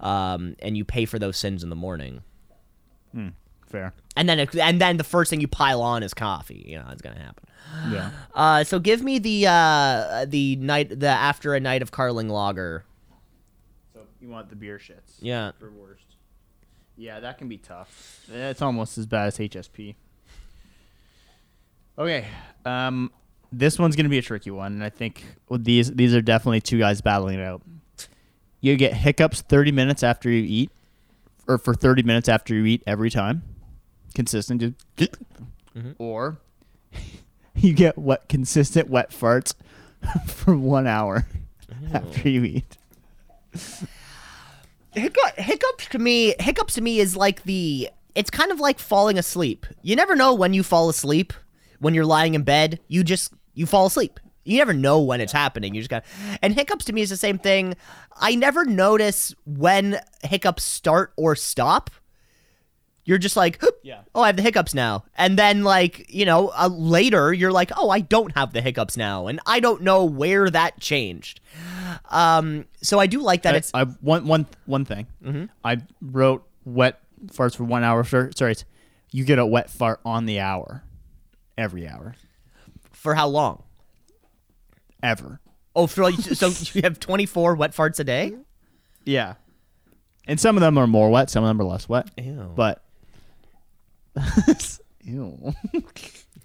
[0.00, 2.22] um, and you pay for those sins in the morning.
[3.66, 3.92] Fair.
[4.16, 6.64] And then it, and then the first thing you pile on is coffee.
[6.66, 7.44] You know, it's gonna happen.
[7.90, 8.10] Yeah.
[8.34, 12.84] Uh, so give me the uh the night the after a night of Carling Lager.
[13.92, 15.16] So you want the beer shits?
[15.20, 15.52] Yeah.
[15.58, 16.16] For worst.
[16.96, 18.26] Yeah, that can be tough.
[18.32, 19.94] It's almost as bad as HSP.
[21.98, 22.26] Okay.
[22.64, 23.10] Um,
[23.50, 26.60] this one's gonna be a tricky one, and I think well, these these are definitely
[26.60, 27.62] two guys battling it out.
[28.60, 30.70] You get hiccups thirty minutes after you eat,
[31.46, 33.42] or for thirty minutes after you eat every time,
[34.14, 34.76] consistent.
[34.96, 35.16] Just
[35.98, 36.38] or
[37.54, 39.54] you get wet, consistent wet farts
[40.26, 41.26] for one hour
[41.92, 42.76] after you eat.
[44.92, 47.88] Hiccup, hiccups to me, hiccups to me is like the.
[48.14, 49.64] It's kind of like falling asleep.
[49.82, 51.32] You never know when you fall asleep.
[51.78, 54.18] When you're lying in bed, you just you fall asleep.
[54.44, 55.74] You never know when it's happening.
[55.74, 56.04] You just got.
[56.42, 57.74] And hiccups to me is the same thing.
[58.16, 61.90] I never notice when hiccups start or stop.
[63.04, 64.00] You're just like, Yeah.
[64.14, 65.04] oh, I have the hiccups now.
[65.16, 68.98] And then, like, you know, uh, later you're like, oh, I don't have the hiccups
[68.98, 69.28] now.
[69.28, 71.40] And I don't know where that changed.
[72.10, 73.70] Um, so I do like that I, it's.
[73.74, 75.06] I one one one thing.
[75.64, 78.04] I wrote wet farts for one hour.
[78.04, 78.64] Sorry, sorry, it's,
[79.10, 80.82] you get a wet fart on the hour,
[81.58, 82.14] every hour,
[82.92, 83.62] for how long?
[85.02, 85.40] ever.
[85.76, 88.34] Oh, for like, so you have 24 wet farts a day?
[89.04, 89.34] Yeah,
[90.26, 92.08] and some of them are more wet, some of them are less wet.
[92.16, 92.52] Ew.
[92.56, 92.82] But
[95.04, 95.52] ew.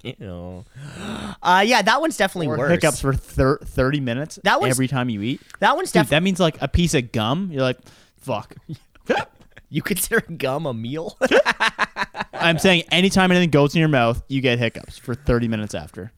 [0.03, 0.65] Ew.
[1.41, 2.71] Uh, yeah, that one's definitely Or worse.
[2.71, 4.37] hiccups for thir- thirty minutes.
[4.43, 5.41] That one's- every time you eat.
[5.59, 6.15] That one's definitely.
[6.15, 7.49] that means like a piece of gum.
[7.51, 7.79] You're like,
[8.17, 8.55] fuck.
[9.69, 11.17] You consider gum a meal?
[12.43, 16.11] I'm saying anytime anything goes in your mouth, you get hiccups for 30 minutes after.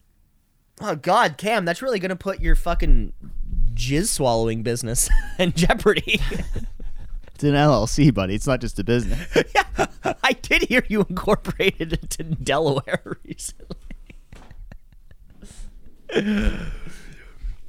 [0.82, 3.14] oh God, Cam, that's really gonna put your fucking
[3.74, 5.10] jizz swallowing business
[5.40, 6.20] in jeopardy.
[7.34, 8.34] It's an LLC, buddy.
[8.36, 9.20] It's not just a business.
[9.56, 9.86] yeah,
[10.24, 13.76] I did hear you incorporated into Delaware recently.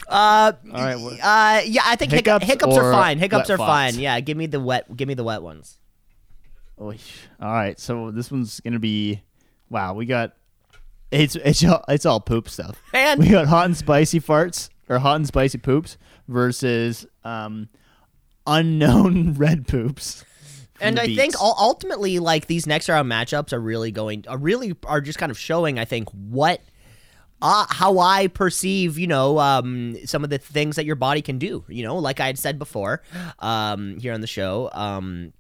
[0.09, 0.95] Uh, All right.
[0.97, 3.19] Well, uh, yeah, I think hiccups, Hiccups hiccups are fine.
[3.19, 3.99] Hiccups are fine.
[3.99, 4.97] Yeah, give me the wet.
[4.97, 5.79] Give me the wet ones.
[6.81, 6.99] Oy.
[7.41, 7.79] all right.
[7.79, 9.23] So this one's gonna be.
[9.71, 9.95] Wow.
[9.95, 10.35] We got.
[11.11, 12.81] It's it's all, it's all poop stuff.
[12.93, 15.97] And- we got hot and spicy farts or hot and spicy poops
[16.29, 17.69] versus um
[18.47, 20.25] unknown red poops.
[20.79, 25.01] And I think ultimately, like these next round matchups are really going, are really are
[25.01, 25.79] just kind of showing.
[25.79, 26.61] I think what,
[27.41, 31.39] uh, how I perceive, you know, um, some of the things that your body can
[31.39, 31.65] do.
[31.69, 33.03] You know, like I had said before,
[33.39, 35.33] um, here on the show, um.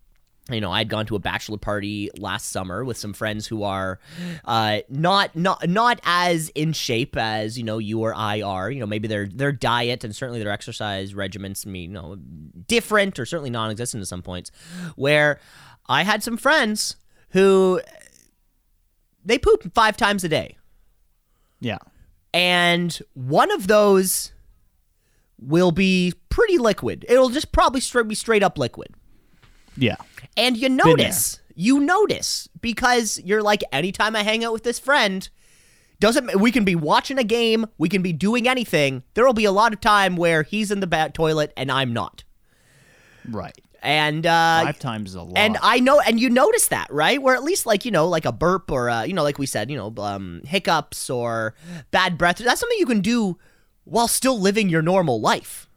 [0.49, 3.99] You know, I'd gone to a bachelor party last summer with some friends who are
[4.45, 8.71] uh, not not not as in shape as you know you or I are.
[8.71, 12.17] You know, maybe their their diet and certainly their exercise regimens, me, you know,
[12.69, 14.53] different or certainly non-existent at some points.
[14.95, 15.41] Where
[15.89, 16.95] I had some friends
[17.31, 17.81] who
[19.25, 20.57] they poop five times a day,
[21.59, 21.79] yeah.
[22.33, 24.31] and one of those
[25.41, 27.05] will be pretty liquid.
[27.09, 28.95] It'll just probably straight be straight up liquid.
[29.77, 29.97] Yeah.
[30.37, 35.29] And you notice, you notice because you're like, anytime I hang out with this friend,
[35.99, 39.03] doesn't we can be watching a game, we can be doing anything.
[39.15, 41.93] There will be a lot of time where he's in the bat toilet and I'm
[41.93, 42.23] not.
[43.29, 43.59] Right.
[43.83, 45.37] And uh, Five times a lot.
[45.37, 47.23] and I know, and you notice that, right?
[47.23, 49.47] Where at least like you know, like a burp or uh, you know, like we
[49.47, 51.55] said, you know, um, hiccups or
[51.93, 52.39] bad breath.
[52.39, 53.39] That's something you can do
[53.85, 55.69] while still living your normal life.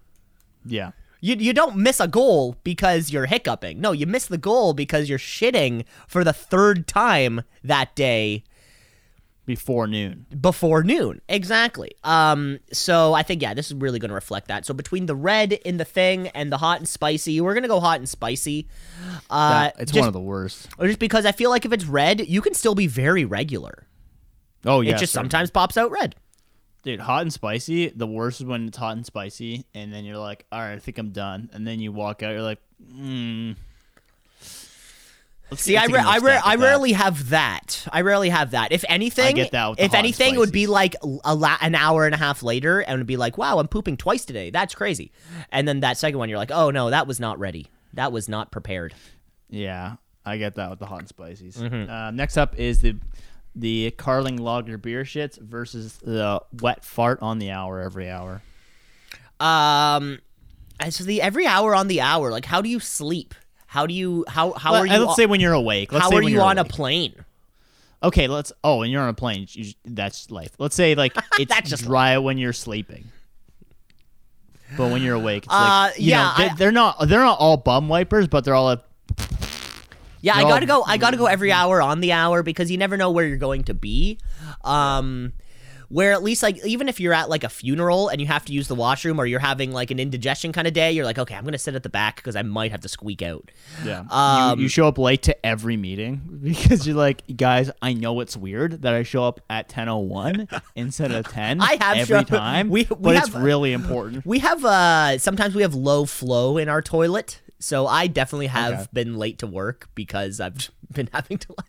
[0.66, 0.92] yeah.
[1.22, 3.82] You, you don't miss a goal because you're hiccuping.
[3.82, 8.44] No, you miss the goal because you're shitting for the third time that day
[9.46, 10.28] Before noon.
[10.40, 11.22] before noon.
[11.28, 11.92] Exactly.
[12.04, 14.66] Um, so I think yeah, this is really going to reflect that.
[14.66, 17.68] So between the red in the thing and the hot and spicy, we're going to
[17.70, 18.68] go hot and spicy.
[19.30, 20.70] Uh, That- it's just, one of the worst.
[20.78, 23.88] or just because I feel like if it's red, you can still be very regular.
[24.66, 24.92] Oh yeah.
[24.96, 25.30] it just certainly.
[25.32, 26.16] sometimes pops out red.
[26.90, 27.90] Dude, hot and spicy.
[27.90, 30.80] The worst is when it's hot and spicy, and then you're like, "All right, I
[30.80, 32.32] think I'm done," and then you walk out.
[32.32, 32.58] You're like,
[32.92, 33.52] "Hmm."
[35.52, 37.88] Let's See, I, ra- I, ra- I rarely have that.
[37.92, 38.72] I rarely have that.
[38.72, 41.76] If anything, get that with the if anything, it would be like a la- an
[41.76, 44.50] hour and a half later, and it'd be like, "Wow, I'm pooping twice today.
[44.50, 45.12] That's crazy."
[45.52, 47.68] And then that second one, you're like, "Oh no, that was not ready.
[47.94, 48.96] That was not prepared."
[49.48, 51.58] Yeah, I get that with the hot and spices.
[51.58, 51.88] Mm-hmm.
[51.88, 52.96] Uh, next up is the
[53.56, 58.42] the Carling Lager beer shits versus the wet fart on the hour every hour.
[59.40, 60.20] Um,
[60.90, 63.34] so the every hour on the hour, like, how do you sleep?
[63.68, 64.98] How do you how how Let- are you?
[65.00, 65.92] let's say when you're awake.
[65.92, 67.14] Let's how say are when you you're on a plane?
[68.02, 68.52] Okay, let's.
[68.64, 69.46] Oh, and you're on a plane.
[69.52, 70.52] You, that's life.
[70.58, 73.06] Let's say like it's That's just dry when you're sleeping,
[74.78, 77.40] but when you're awake, it's Uh, like you yeah, know they, they're not they're not
[77.40, 78.78] all bum wipers, but they're all
[80.22, 80.84] Yeah, I gotta go.
[80.86, 83.64] I gotta go every hour on the hour because you never know where you're going
[83.66, 84.20] to be.
[84.64, 85.34] Um,
[85.92, 88.54] where at least like even if you're at like a funeral and you have to
[88.54, 91.34] use the washroom or you're having like an indigestion kind of day, you're like, okay,
[91.34, 93.50] I'm gonna sit at the back because I might have to squeak out.
[93.84, 94.04] yeah.
[94.12, 98.20] Um, you, you show up late to every meeting because you're like, guys, I know
[98.20, 102.26] it's weird that I show up at 10:01 instead of 10 I have every shown-
[102.26, 104.28] time, we- we but it's have- really important.
[104.28, 108.74] We have uh sometimes we have low flow in our toilet, so I definitely have
[108.74, 108.86] Okay.
[108.94, 111.66] been late to work because I've been having to like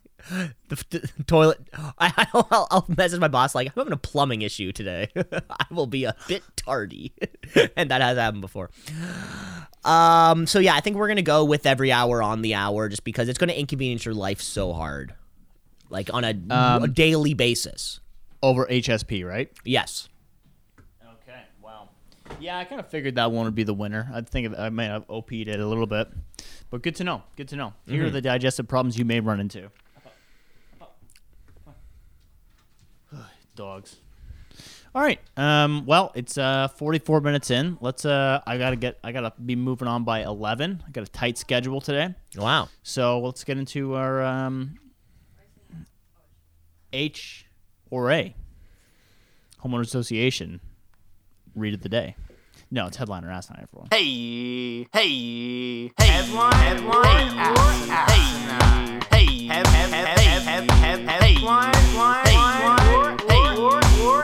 [0.69, 0.77] the,
[1.17, 1.59] the toilet.
[1.99, 5.09] I, I'll, I'll message my boss like I'm having a plumbing issue today.
[5.17, 7.13] I will be a bit tardy,
[7.77, 8.69] and that has happened before.
[9.85, 10.47] Um.
[10.47, 13.29] So yeah, I think we're gonna go with every hour on the hour, just because
[13.31, 15.15] it's gonna inconvenience your life so hard,
[15.89, 18.01] like on a, Um, a daily basis.
[18.43, 19.51] Over HSP, right?
[19.65, 20.10] Yes.
[22.39, 24.09] Yeah, I kind of figured that one would be the winner.
[24.15, 26.09] I think I may have OP'd it a little bit,
[26.71, 27.23] but good to know.
[27.37, 27.75] Good to know.
[27.87, 28.07] Here Mm-hmm.
[28.07, 29.71] are the digestive problems you may run into.
[33.57, 33.97] Dogs.
[34.95, 35.21] All right.
[35.37, 35.85] Um.
[35.87, 37.79] Well, it's uh 44 minutes in.
[37.81, 38.41] Let's uh.
[38.47, 38.99] I gotta get.
[39.05, 40.83] I gotta be moving on by 11.
[40.87, 42.15] I got a tight schedule today.
[42.37, 42.69] Wow.
[42.83, 44.79] So let's get into our um.
[46.93, 47.47] H
[47.91, 48.35] or A.
[49.63, 50.61] Homeowner Association.
[51.55, 52.17] Read of the day.
[52.71, 53.89] No, it's headliner asinine everyone.
[53.91, 57.89] Hey, hey, hey, headline, headline.
[59.11, 59.49] Hey, hey,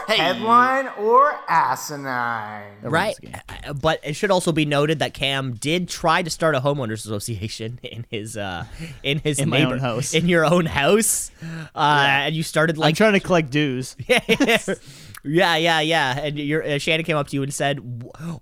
[0.09, 2.72] hey, headline or asinine.
[2.83, 3.16] Right.
[3.16, 3.35] Everyone's game.
[3.68, 7.05] Uh, But it should also be noted that Cam did try to start a homeowners
[7.05, 8.64] association in his uh
[9.03, 10.14] in his In my neighbor own house.
[10.14, 11.31] in your own house.
[11.74, 13.97] Uh and you started I'm like trying to collect dues.
[14.09, 14.20] Yeah,
[15.27, 15.81] yeah, yeah.
[15.81, 16.18] Yeah.
[16.18, 17.79] And your uh, Shannon came up to you and said,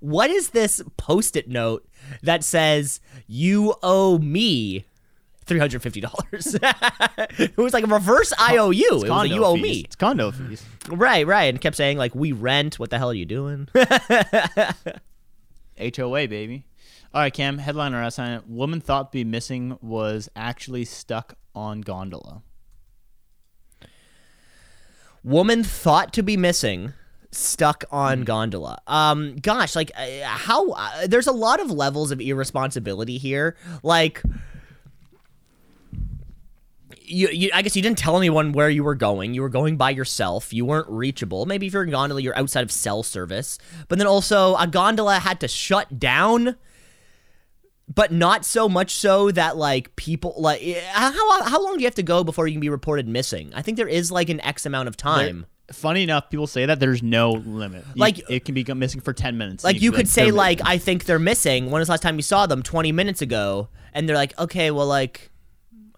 [0.01, 1.87] "What is this post-it note
[2.23, 4.85] that says you owe me
[5.47, 6.57] three hundred fifty dollars.
[7.39, 8.83] it was like a reverse IOU.
[8.83, 9.63] It was like you owe fees.
[9.63, 9.81] me.
[9.81, 10.65] It's condo fees.
[10.89, 12.79] Right, right, and kept saying like we rent.
[12.79, 13.69] What the hell are you doing?
[15.79, 16.67] HOA, baby.
[17.13, 17.59] All right, Cam.
[17.59, 18.43] Headline or asinine.
[18.49, 22.43] Woman thought to be missing was actually stuck on gondola.
[25.25, 26.93] Woman thought to be missing,
[27.33, 28.25] stuck on Hmm.
[28.25, 28.79] gondola.
[28.87, 30.71] Um, gosh, like uh, how?
[30.73, 33.57] Uh, there's a lot of levels of irresponsibility here.
[33.83, 34.23] Like.
[37.07, 39.35] You, you, I guess you didn't tell anyone where you were going.
[39.35, 40.55] You were going by yourself.
[40.55, 41.45] You weren't reachable.
[41.45, 43.59] Maybe if you're in gondola, you're outside of cell service.
[43.89, 46.57] But then also, a gondola had to shut down
[47.95, 51.87] but not so much so that like people like eh, how how long do you
[51.87, 53.53] have to go before you can be reported missing?
[53.55, 55.47] I think there is like an X amount of time.
[55.73, 57.85] Funny enough, people say that there's no limit.
[57.95, 59.65] You- Like- it can be missing for ten minutes.
[59.65, 61.71] like you be could say like I think they're missing.
[61.71, 62.63] When was the last time you saw them?
[62.63, 63.69] 20 minutes ago.
[63.95, 65.31] And they're like, "Okay, well like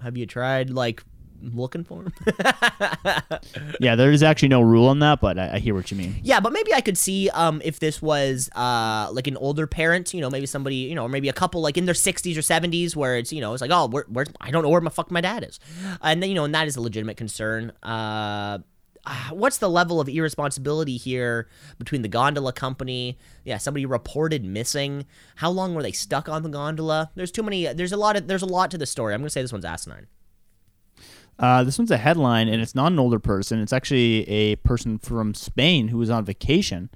[0.03, 1.03] have you tried like
[1.43, 2.13] looking for them?"
[3.81, 6.17] Yeah, there is actually no rule on that, but I, I hear what you mean.
[6.23, 10.13] Yeah, but maybe I could see um if this was uh like an older parent,
[10.15, 12.41] you know, maybe somebody, you know, or maybe a couple like in their 60s or
[12.41, 14.91] 70s where it's, you know, it's like, "Oh, where where I don't know where my
[14.91, 15.61] fuck my dad is."
[16.03, 17.73] And then, you know, and that is a legitimate concern.
[17.83, 18.59] Uh
[19.07, 23.19] ah, What's the level of irresponsibility here between the gondola company?
[23.45, 25.07] Yeah, somebody reported missing.
[25.37, 27.11] How long were they stuck on the gondola?
[27.15, 27.73] There's too many.
[27.73, 28.27] There's a lot of.
[28.27, 29.15] There's a lot to the story.
[29.15, 30.07] I'm gonna say this one's asinine.
[31.39, 33.61] Uh, this one's a headline, and it's not an older person.
[33.61, 36.91] It's actually a person from Spain who was on vacation.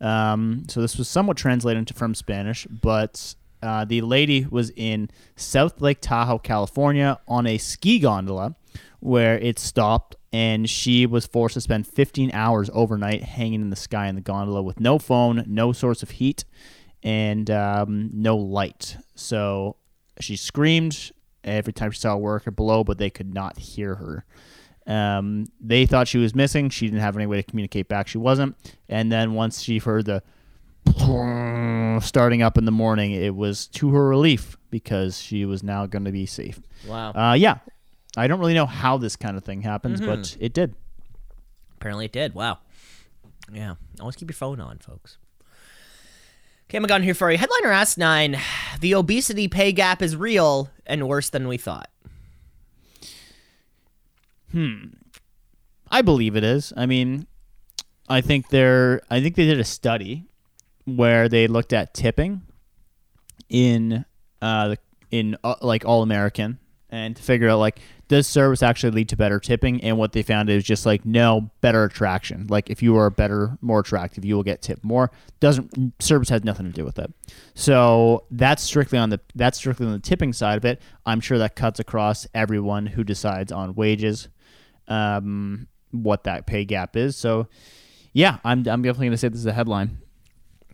[0.00, 5.10] Um, so this was somewhat translated into from Spanish, but uh, the lady was in
[5.36, 8.54] South Lake Tahoe, California, on a ski gondola
[9.00, 13.76] where it stopped, and she was forced to spend 15 hours overnight hanging in the
[13.76, 16.44] sky in the gondola with no phone, no source of heat,
[17.02, 18.96] and um, no light.
[19.14, 19.76] So
[20.20, 21.12] she screamed
[21.44, 24.24] every time she saw a worker below, but they could not hear her.
[24.86, 26.70] Um, they thought she was missing.
[26.70, 28.08] She didn't have any way to communicate back.
[28.08, 28.56] She wasn't.
[28.88, 30.22] And then once she heard the
[32.02, 36.04] starting up in the morning, it was to her relief because she was now going
[36.04, 36.60] to be safe.
[36.86, 37.12] Wow.
[37.12, 37.58] Uh, yeah,
[38.16, 40.74] I don't really know how this kind of thing happens, but it did.
[41.76, 42.34] Apparently it did.
[42.34, 42.58] Wow.
[43.52, 43.74] Yeah.
[44.00, 45.18] Always keep your phone on, folks.
[46.70, 47.36] Going here for you.
[47.36, 48.38] Headliner Asinine:
[48.78, 51.90] The obesity pay gap is real and worse than we thought.
[54.52, 54.90] Hmm.
[55.90, 56.72] I believe it is.
[56.76, 57.26] I mean,
[58.08, 59.02] I think they're.
[59.10, 60.26] I think they did a study
[60.84, 62.42] where they looked at tipping
[63.48, 64.04] in
[64.40, 64.76] uh
[65.10, 69.16] in uh, like all American and to figure out like does service actually lead to
[69.16, 69.80] better tipping?
[69.84, 72.48] And what they found is just like no better attraction.
[72.50, 75.12] Like if you are better more attractive you will get tipped more.
[75.38, 77.14] Doesn't service has nothing to do with it.
[77.54, 80.82] So that's strictly on the that's strictly on the tipping side of it.
[81.06, 84.28] I'm sure that cuts across everyone who decides on wages
[84.88, 87.16] um, what that pay gap is.
[87.16, 87.46] So,
[88.12, 89.98] yeah, I'm, I'm definitely to say this is a headline.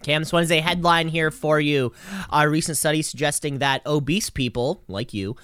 [0.02, 1.92] Cam, this one is a headline here for you.
[2.30, 5.36] A recent study suggesting that obese people, like you,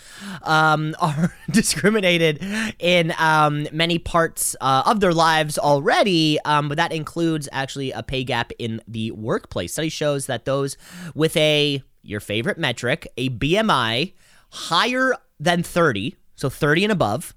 [0.42, 2.44] um, are discriminated
[2.78, 8.02] in um, many parts uh, of their lives already, um, but that includes actually a
[8.02, 9.72] pay gap in the workplace.
[9.72, 10.76] Study shows that those
[11.14, 14.12] with a, your favorite metric, a BMI
[14.50, 17.34] higher than 30, so 30 and above,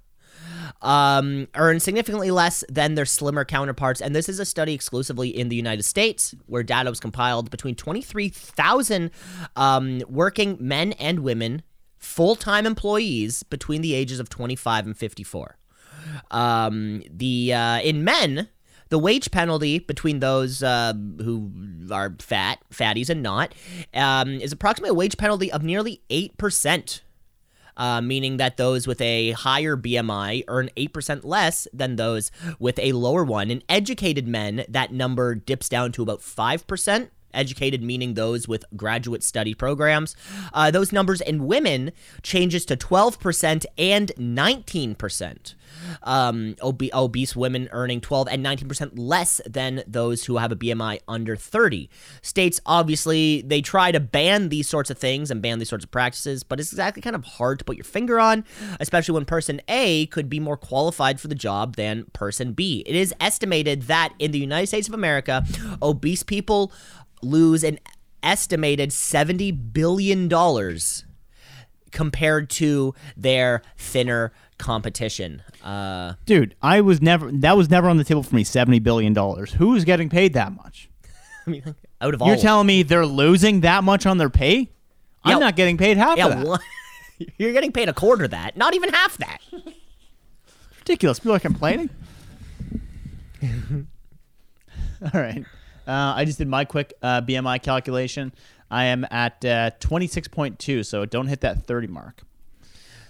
[0.86, 4.00] um, earn significantly less than their slimmer counterparts.
[4.00, 7.76] And this is a study exclusively in the United States, where data was compiled between
[7.76, 9.12] 23,000
[9.56, 11.64] um, working men and women,
[11.98, 15.58] full time employees between the ages of 25 and 54.
[16.30, 18.50] Um, the uh, in men,
[18.90, 21.52] the wage penalty between those uh, who
[21.92, 23.56] are fat, fatties, and not,
[23.96, 27.02] um, is approximately a wage penalty of nearly eight percent
[27.78, 32.94] uh, meaning that those with a higher BMI earn 8% less than those with a
[32.94, 33.52] lower one.
[33.52, 37.10] In educated men, that number dips down to about 5%.
[37.36, 40.16] Educated meaning those with graduate study programs.
[40.54, 41.92] Uh, those numbers in women
[42.24, 45.56] changes to 12% and 19%.
[46.04, 51.00] Um, obe- obese women earning 12 and 19% less than those who have a BMI
[51.08, 51.90] under 30.
[52.22, 55.92] States obviously they try to ban these sorts of things and ban these sorts of
[55.92, 58.44] practices, but it's exactly kind of hard to put your finger on,
[58.80, 62.84] especially when person A could be more qualified for the job than person B.
[62.86, 65.44] It is estimated that in the United States of America,
[65.82, 66.72] obese people
[67.26, 67.80] lose an
[68.24, 71.06] estimated 70 billion dollars
[71.92, 75.42] compared to their thinner competition.
[75.64, 79.16] Uh, Dude, I was never, that was never on the table for me, $70 billion.
[79.16, 80.90] Who's getting paid that much?
[81.48, 84.70] I mean, out of all, You're telling me they're losing that much on their pay?
[85.24, 86.46] I'm not getting paid half yeah, of that.
[86.46, 86.60] one,
[87.38, 89.40] You're getting paid a quarter that, not even half that.
[90.80, 91.20] Ridiculous.
[91.20, 91.90] People are complaining.
[95.02, 95.44] All right.
[95.88, 98.34] Uh, I just did my quick uh, BMI calculation.
[98.72, 102.24] I am at uh, 26.2, so don't hit that 30 mark.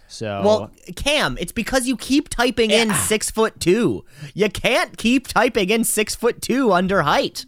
[0.08, 4.06] So Well, Cam, it's because you keep typing in six foot two.
[4.34, 7.46] You can't keep typing in six foot two under height.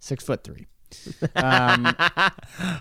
[0.00, 0.66] six foot three.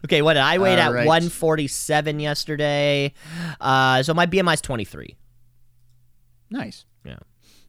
[0.06, 1.06] Okay, what did I weighed at right.
[1.06, 3.14] 147 yesterday?
[3.60, 5.16] Uh, so my BMI is 23.
[6.50, 6.86] Nice.
[7.04, 7.18] Yeah.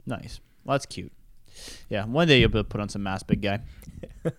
[0.07, 0.40] Nice.
[0.64, 1.12] Well, that's cute.
[1.88, 3.60] Yeah, one day you'll be able to put on some mass, big guy.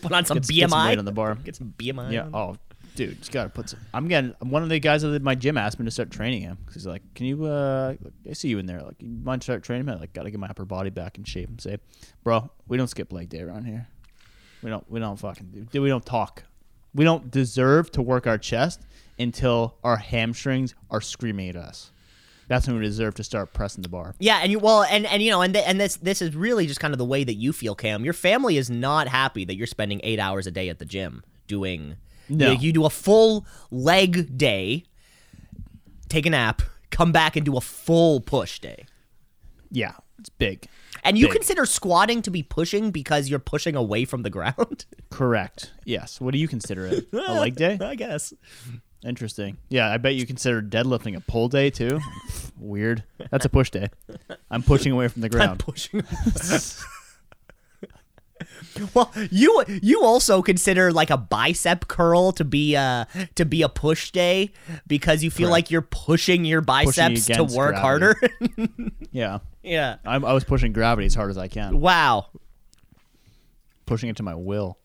[0.00, 0.54] Put on some Get, BMI.
[0.56, 1.34] get some weight on the bar.
[1.36, 2.10] Get some BMI.
[2.12, 2.22] Yeah.
[2.24, 2.34] on.
[2.34, 2.56] Oh,
[2.94, 3.80] dude, just gotta put some.
[3.92, 6.40] I'm getting one of the guys that did my gym asked me to start training
[6.42, 7.44] him because he's like, "Can you?
[7.44, 7.94] uh
[8.28, 8.80] I see you in there.
[8.80, 9.92] Like, you mind start training me?
[9.92, 11.76] I like, gotta get my upper body back in shape." And say,
[12.24, 13.88] "Bro, we don't skip leg day around here.
[14.62, 14.90] We don't.
[14.90, 15.82] We don't fucking do.
[15.82, 16.44] We don't talk.
[16.94, 18.80] We don't deserve to work our chest
[19.18, 21.90] until our hamstrings are screaming at us.
[22.48, 24.14] That's when we deserve to start pressing the bar.
[24.18, 26.66] Yeah, and you well, and and you know, and th- and this this is really
[26.66, 28.04] just kind of the way that you feel, Cam.
[28.04, 31.24] Your family is not happy that you're spending eight hours a day at the gym
[31.48, 31.96] doing.
[32.28, 32.52] No.
[32.52, 34.84] you, you do a full leg day,
[36.08, 38.86] take a nap, come back and do a full push day.
[39.70, 40.66] Yeah, it's big.
[41.04, 41.34] And you Big.
[41.34, 44.86] consider squatting to be pushing because you're pushing away from the ground?
[45.08, 45.72] Correct.
[45.84, 46.20] Yes.
[46.20, 47.06] What do you consider it?
[47.12, 47.78] A leg day?
[47.80, 48.32] I guess.
[49.04, 49.56] Interesting.
[49.68, 52.00] Yeah, I bet you consider deadlifting a pull day too.
[52.58, 53.04] Weird.
[53.30, 53.88] That's a push day.
[54.50, 55.50] I'm pushing away from the ground.
[55.50, 56.02] I'm pushing.
[58.94, 63.68] well, you you also consider like a bicep curl to be a to be a
[63.68, 64.52] push day
[64.86, 65.52] because you feel Correct.
[65.52, 67.80] like you're pushing your biceps to against work gravity.
[67.82, 68.16] harder.
[69.12, 69.38] Yeah.
[69.62, 69.96] yeah.
[70.04, 72.26] I'm, I was pushing gravity as hard as I can, Wow.
[73.86, 74.76] pushing it to my will.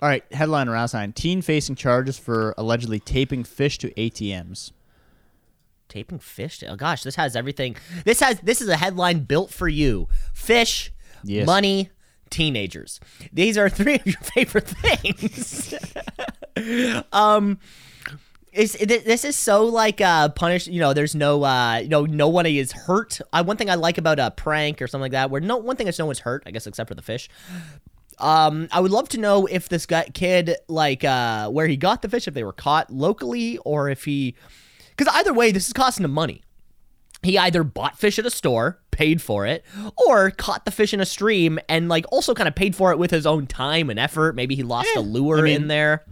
[0.00, 1.12] All right, headline around sign.
[1.12, 4.72] Teen facing charges for allegedly taping fish to ATMs.
[5.88, 6.58] Taping fish.
[6.58, 7.76] To, oh gosh, this has everything.
[8.04, 10.08] This has this is a headline built for you.
[10.32, 10.92] Fish,
[11.22, 11.46] Yes.
[11.46, 11.90] money,
[12.30, 13.00] teenagers.
[13.32, 15.74] These are three of your favorite things.
[17.12, 17.58] um
[18.52, 22.28] is this is so like uh punish you know there's no uh you know no
[22.28, 25.30] one is hurt I, one thing i like about a prank or something like that
[25.30, 27.28] where no one thing is no one's hurt i guess except for the fish
[28.18, 32.02] um i would love to know if this guy kid like uh where he got
[32.02, 34.34] the fish if they were caught locally or if he
[34.96, 36.42] because either way this is costing him money
[37.22, 39.64] he either bought fish at a store, paid for it,
[40.06, 42.98] or caught the fish in a stream and like also kind of paid for it
[42.98, 44.34] with his own time and effort.
[44.36, 46.04] Maybe he lost Eh, a lure I mean, in there,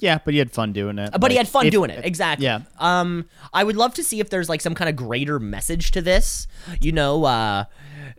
[0.00, 1.10] Yeah, but he had fun doing it.
[1.20, 2.04] but he had fun if- doing it.
[2.04, 2.46] Exactly.
[2.46, 2.62] Yeah.
[2.78, 6.02] Um, I would love to see if there's like some kind of greater message to
[6.02, 6.48] this.
[6.80, 7.66] You know, uh,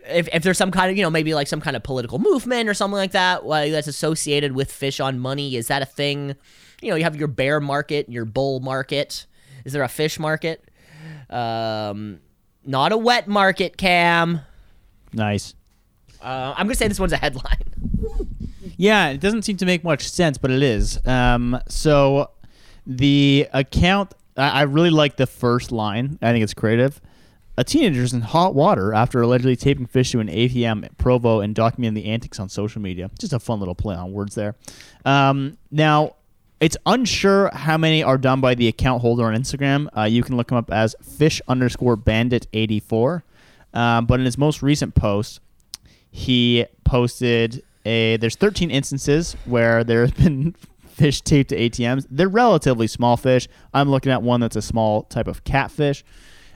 [0.06, 2.68] if if there's some kind of you know maybe like some kind of political movement
[2.68, 5.56] or something like that like, that's associated with fish on money.
[5.56, 6.36] Is that a thing?
[6.80, 9.26] You know, you have your bear market, your bull market.
[9.64, 10.68] Is there a fish market?
[11.30, 12.20] Um,
[12.64, 14.40] not a wet market, Cam.
[15.12, 15.54] Nice.
[16.20, 17.58] Uh, I'm gonna say this one's a headline.
[18.76, 20.98] Yeah, it doesn't seem to make much sense, but it is.
[21.06, 22.30] Um, so
[22.86, 26.18] the account, I, I really like the first line.
[26.20, 27.00] I think it's creative.
[27.56, 31.40] A teenager is in hot water after allegedly taping fish to an ATM at Provo
[31.40, 33.10] and documenting the antics on social media.
[33.18, 34.56] Just a fun little play on words there.
[35.04, 36.16] Um, now,
[36.58, 39.88] it's unsure how many are done by the account holder on Instagram.
[39.96, 43.22] Uh, you can look him up as fish underscore bandit 84.
[43.72, 45.40] Um, but in his most recent post,
[46.10, 50.54] he posted a there's 13 instances where there have been
[50.88, 52.06] fish taped to ATMs.
[52.10, 53.48] They're relatively small fish.
[53.72, 56.04] I'm looking at one that's a small type of catfish.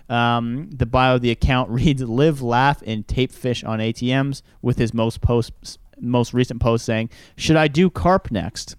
[0.09, 4.79] Um, the bio of the account reads live, laugh, and tape fish on ATMs with
[4.79, 8.77] his most post most recent post saying, Should I do carp next?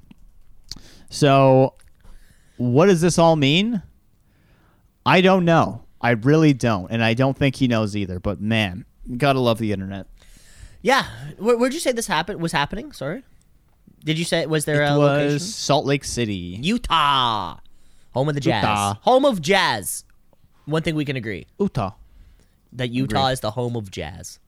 [1.10, 1.74] So
[2.58, 3.82] what does this all mean?
[5.06, 5.84] I don't know.
[6.02, 6.90] I really don't.
[6.92, 8.20] And I don't think he knows either.
[8.20, 8.86] But man,
[9.18, 10.08] gotta love the internet.
[10.82, 11.06] Yeah,
[11.38, 12.42] where, where'd you say this happened?
[12.42, 12.94] Was happening?
[12.94, 13.24] Sorry,
[14.06, 15.40] did you say was there It a was location?
[15.40, 16.58] Salt Lake City.
[16.62, 17.58] Utah,
[18.14, 18.94] home of the Jazz, Utah.
[19.02, 20.06] home of jazz.
[20.70, 21.92] One thing we can agree Utah.
[22.74, 23.34] that Utah Agreed.
[23.34, 24.40] is the home of jazz.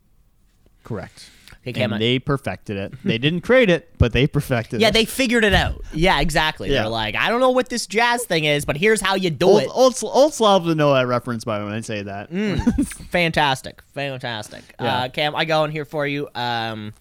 [0.83, 1.29] Correct.
[1.61, 2.93] Okay, Cam, and they perfected it.
[3.03, 4.81] They didn't create it, but they perfected it.
[4.81, 5.83] yeah, they figured it out.
[5.93, 6.69] Yeah, exactly.
[6.71, 6.81] Yeah.
[6.81, 9.45] They're like, I don't know what this jazz thing is, but here's how you do
[9.45, 9.69] Old, it.
[9.71, 12.31] old, old Slavs would know that reference by when I say that.
[12.31, 12.87] Mm.
[13.11, 14.63] Fantastic, fantastic.
[14.79, 14.95] Yeah.
[15.03, 16.29] Uh, Cam, I go in here for you.
[16.33, 16.93] Um,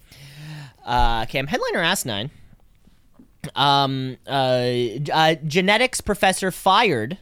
[0.85, 2.31] uh, Cam, headliner asinine.
[3.55, 4.67] Um, uh,
[5.11, 7.17] uh, genetics professor fired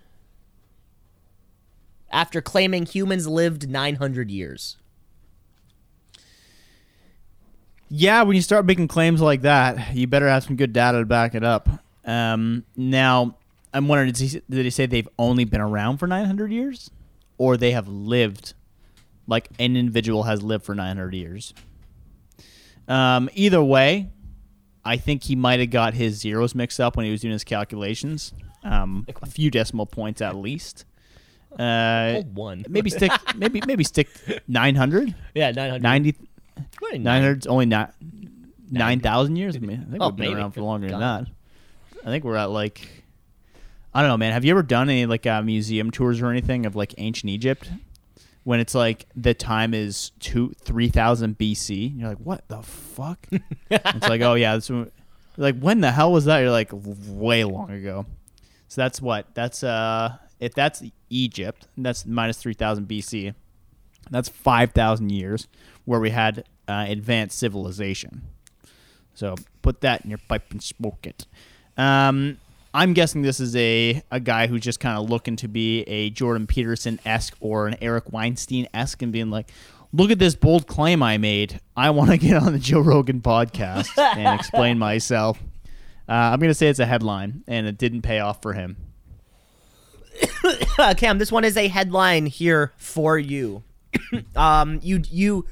[2.11, 4.76] after claiming humans lived 900 years.
[7.90, 11.06] Yeah, when you start making claims like that, you better have some good data to
[11.06, 11.68] back it up.
[12.04, 13.36] Um, now,
[13.72, 16.90] I'm wondering, did he, did he say they've only been around for 900 years,
[17.38, 18.54] or they have lived,
[19.26, 21.54] like an individual has lived for 900 years?
[22.88, 24.11] Um, either way,
[24.84, 27.44] I think he might have got his zeros mixed up when he was doing his
[27.44, 28.32] calculations.
[28.64, 30.84] Um, a few decimal points at least.
[31.53, 32.64] Uh, Oh, one.
[32.68, 34.09] maybe stick maybe maybe stick
[34.49, 35.82] 900 Yeah, 900.
[35.82, 36.14] 90
[36.80, 37.94] What a 900 's only not
[38.70, 39.57] 9000 years?
[39.57, 40.40] I, mean, I think Oh, we've been maybe.
[40.40, 41.26] around for longer than that.
[42.05, 42.86] I think we're at like
[43.94, 44.32] I don't know man.
[44.32, 47.70] Have you ever done any like uh, museum tours or anything of like ancient Egypt?
[48.44, 53.26] When it's like the time is two 3000 BC you're like what the fuck?
[53.70, 54.90] It's like oh yeah this one-
[55.36, 56.38] like when the hell was that?
[56.40, 58.07] You're like way long ago.
[58.68, 63.34] So that's what that's uh if that's Egypt that's minus 3000 BC
[64.11, 65.49] that's 5,000 years
[65.84, 68.22] where we had uh, advanced civilization.
[69.14, 71.26] So put that in your pipe and smoke it.
[71.76, 72.39] Um,
[72.74, 76.11] I'm guessing this is a, a guy who's just kind of looking to be a
[76.11, 79.51] Jordan Peterson esque or an Eric Weinstein esque and being like,
[79.93, 81.61] look at this bold claim I made.
[81.76, 85.43] I want to get on the Joe Rogan podcast and explain myself.
[86.09, 88.76] Uh, I'm going to say it's a headline, and it didn't pay off for him.
[90.79, 93.64] Uh, Cam, this one is a headline here for you.
[94.37, 95.45] um, you you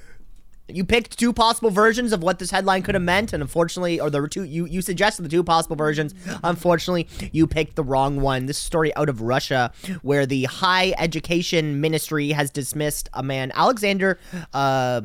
[0.69, 4.09] you picked two possible versions of what this headline could have meant, and unfortunately, or
[4.09, 4.45] the two.
[4.45, 6.15] You you suggested the two possible versions.
[6.45, 8.47] Unfortunately, you picked the wrong one.
[8.47, 14.19] This story out of Russia, where the high education ministry has dismissed a man, Alexander
[14.55, 15.03] uh.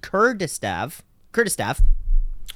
[0.00, 1.02] Kurdistav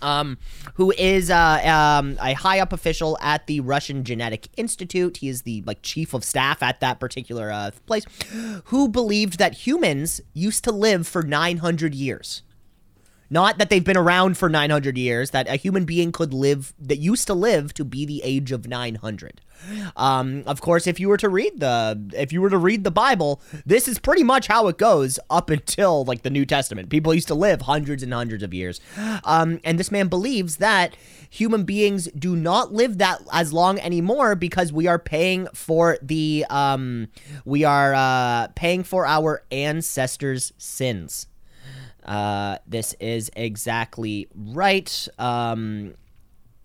[0.02, 0.38] um,
[0.74, 5.18] who is uh, um, a high up official at the Russian Genetic Institute.
[5.18, 8.04] He is the like chief of staff at that particular uh, place,
[8.66, 12.42] who believed that humans used to live for 900 years.
[13.30, 16.96] Not that they've been around for 900 years, that a human being could live, that
[16.96, 19.42] used to live to be the age of 900.
[19.96, 22.90] Um, of course, if you were to read the, if you were to read the
[22.90, 26.90] Bible, this is pretty much how it goes up until like the New Testament.
[26.90, 28.80] People used to live hundreds and hundreds of years.
[29.24, 30.96] Um, and this man believes that
[31.30, 36.46] human beings do not live that as long anymore because we are paying for the,
[36.50, 37.08] um,
[37.44, 41.26] we are, uh, paying for our ancestors' sins.
[42.04, 45.08] Uh, this is exactly right.
[45.18, 45.94] Um,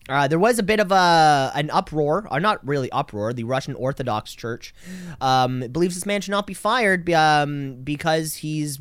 [0.10, 3.34] uh, there was a bit of a an uproar, or not really uproar.
[3.34, 4.74] The Russian Orthodox Church
[5.22, 8.80] um, believes this man should not be fired um, because he's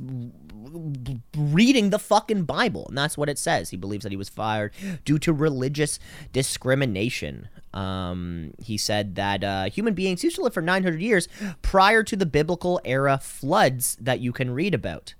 [1.36, 3.70] reading the fucking Bible, and that's what it says.
[3.70, 4.72] He believes that he was fired
[5.04, 5.98] due to religious
[6.32, 7.48] discrimination.
[7.72, 11.28] Um, he said that uh, human beings used to live for 900 years
[11.62, 15.14] prior to the biblical era floods that you can read about.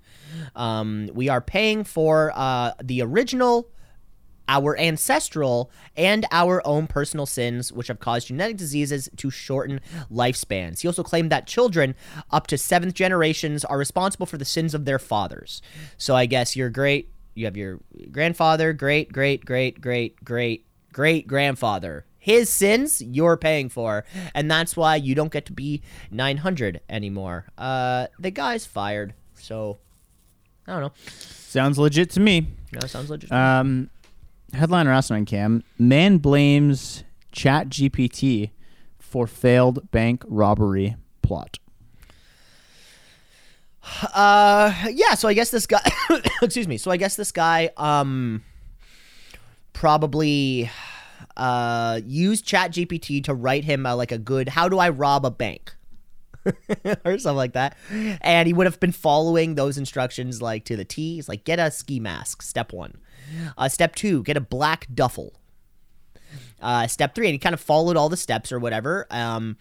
[0.55, 3.69] Um, we are paying for uh, the original
[4.47, 9.79] our ancestral and our own personal sins, which have caused genetic diseases to shorten
[10.11, 10.81] lifespans.
[10.81, 11.95] He also claimed that children
[12.31, 15.61] up to seventh generations are responsible for the sins of their fathers.
[15.97, 17.79] So I guess you're great, you have your
[18.11, 22.05] grandfather, great, great, great, great, great, great grandfather.
[22.19, 27.47] His sins you're paying for, and that's why you don't get to be 900 anymore.
[27.57, 29.79] Uh, the guy's fired, so
[30.65, 30.91] I don't know.
[31.19, 32.47] Sounds legit to me.
[32.71, 33.29] No, sounds legit.
[33.31, 33.89] Um,
[34.53, 35.63] headline on Cam.
[35.77, 38.51] Man blames Chat GPT
[38.99, 41.59] for failed bank robbery plot.
[44.13, 45.15] Uh, yeah.
[45.15, 45.81] So I guess this guy.
[46.41, 46.77] excuse me.
[46.77, 48.43] So I guess this guy um
[49.73, 50.69] probably
[51.35, 55.25] uh used Chat GPT to write him uh, like a good "How do I rob
[55.25, 55.75] a bank."
[57.05, 57.77] or something like that.
[58.21, 61.15] And he would have been following those instructions like to the T.
[61.15, 62.97] He's like, get a ski mask, step one.
[63.57, 65.33] Uh, step two, get a black duffel.
[66.61, 69.05] Uh, step three, and he kind of followed all the steps or whatever.
[69.11, 69.57] Um,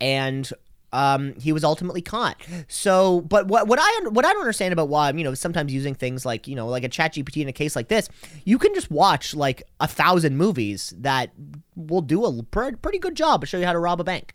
[0.00, 0.50] and
[0.92, 2.40] um, he was ultimately caught.
[2.68, 5.94] So, but what what I what I don't understand about why you know sometimes using
[5.94, 8.08] things like you know like a Chat GPT in a case like this,
[8.44, 11.32] you can just watch like a thousand movies that
[11.74, 14.32] will do a pr- pretty good job of show you how to rob a bank.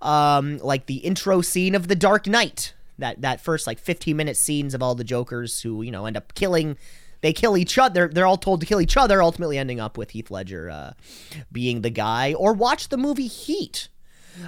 [0.00, 4.36] Um, like the intro scene of The Dark Knight, that that first like 15 minute
[4.36, 6.76] scenes of all the Jokers who you know end up killing.
[7.20, 7.92] They kill each other.
[7.92, 10.92] They're, they're all told to kill each other, ultimately ending up with Heath Ledger uh,
[11.52, 12.34] being the guy.
[12.34, 13.88] Or watch the movie Heat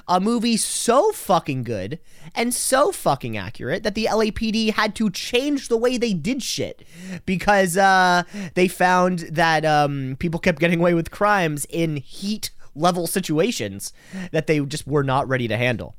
[0.09, 1.99] a movie so fucking good
[2.35, 6.85] and so fucking accurate that the LAPD had to change the way they did shit
[7.27, 8.23] because uh,
[8.55, 13.93] they found that um, people kept getting away with crimes in heat level situations
[14.31, 15.97] that they just were not ready to handle.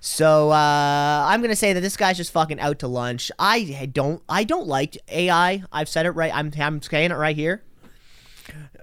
[0.00, 3.30] So uh, I'm gonna say that this guy's just fucking out to lunch.
[3.38, 5.62] I don't I don't like AI.
[5.72, 6.34] I've said it right.
[6.34, 7.64] I'm I'm saying it right here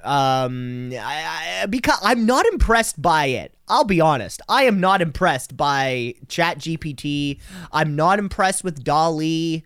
[0.03, 4.41] um I, I, because i'm not impressed by it I'll be honest.
[4.47, 7.39] I am not impressed by ChatGPT.
[7.71, 9.63] I'm not impressed with DALL-E.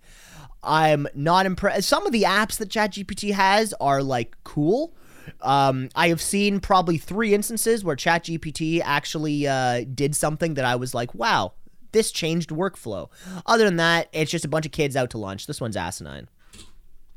[0.63, 1.87] I'm not impressed.
[1.87, 4.93] Some of the apps that ChatGPT has are like cool.
[5.41, 10.75] Um, I have seen probably three instances where ChatGPT actually uh, did something that I
[10.75, 11.53] was like, wow,
[11.91, 13.09] this changed workflow.
[13.45, 15.47] Other than that, it's just a bunch of kids out to lunch.
[15.47, 16.29] This one's asinine.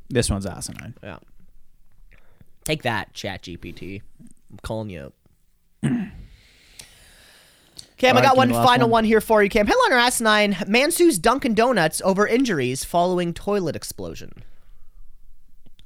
[0.09, 0.95] This one's asinine.
[1.03, 1.19] Yeah.
[2.63, 4.01] Take that, ChatGPT.
[4.51, 5.13] I'm calling you.
[7.97, 8.91] Cam, I got one me the last final one.
[8.91, 9.03] one.
[9.05, 9.67] here for you, Cam.
[9.67, 14.43] Headliner Asinine Man sues Dunkin' Donuts over injuries following toilet explosion.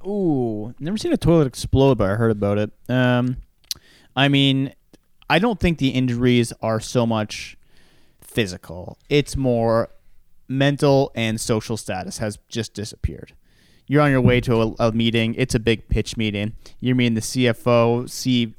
[0.06, 2.70] Ooh, never seen a toilet explode, but I heard about it.
[2.88, 3.36] Um,
[4.16, 4.72] I mean,
[5.28, 7.56] I don't think the injuries are so much
[8.20, 8.98] physical.
[9.08, 9.90] It's more
[10.48, 13.34] mental and social status has just disappeared.
[13.86, 15.34] You're on your way to a, a meeting.
[15.36, 16.54] It's a big pitch meeting.
[16.80, 18.54] You're meeting the CFO, C,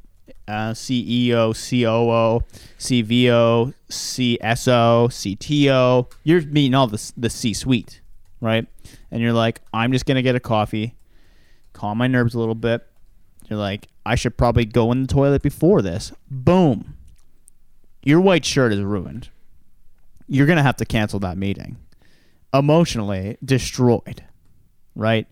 [0.47, 2.45] uh, CEO, COO,
[2.77, 6.11] CVO, CSO, CTO.
[6.23, 8.01] You're meeting all the the C-suite,
[8.41, 8.67] right?
[9.09, 10.95] And you're like, I'm just gonna get a coffee
[11.73, 12.85] calm my nerves a little bit.
[13.49, 16.11] You're like, I should probably go in the toilet before this.
[16.29, 16.95] Boom.
[18.03, 19.29] Your white shirt is ruined.
[20.27, 21.77] You're going to have to cancel that meeting.
[22.53, 24.23] Emotionally destroyed,
[24.95, 25.27] right?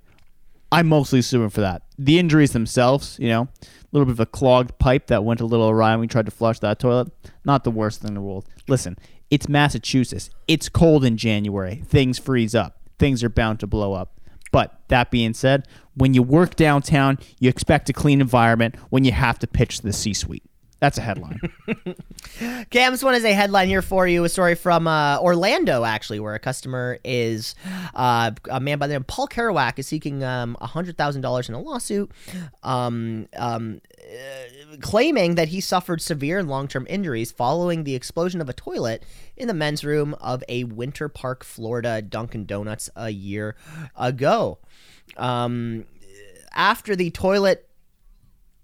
[0.71, 1.81] I'm mostly suing for that.
[1.97, 5.45] The injuries themselves, you know, a little bit of a clogged pipe that went a
[5.45, 7.11] little awry when we tried to flush that toilet,
[7.43, 8.45] not the worst thing in the world.
[8.67, 8.97] Listen,
[9.31, 10.29] it's Massachusetts.
[10.47, 11.83] It's cold in January.
[11.87, 12.77] Things freeze up.
[12.99, 14.18] Things are bound to blow up.
[14.51, 19.11] But that being said, when you work downtown, you expect a clean environment when you
[19.11, 20.43] have to pitch to the C suite.
[20.79, 21.39] That's a headline.
[22.69, 24.23] Cam, this one is a headline here for you.
[24.23, 27.53] A story from uh, Orlando, actually, where a customer is
[27.93, 31.59] uh, a man by the name of Paul Kerouac is seeking um, $100,000 in a
[31.59, 32.09] lawsuit,
[32.63, 38.39] um, um, uh, claiming that he suffered severe and long term injuries following the explosion
[38.39, 39.03] of a toilet
[39.35, 43.57] in the men's room of a Winter Park, Florida Dunkin' Donuts a year
[43.97, 44.59] ago.
[45.17, 45.85] Um,
[46.53, 47.68] after the toilet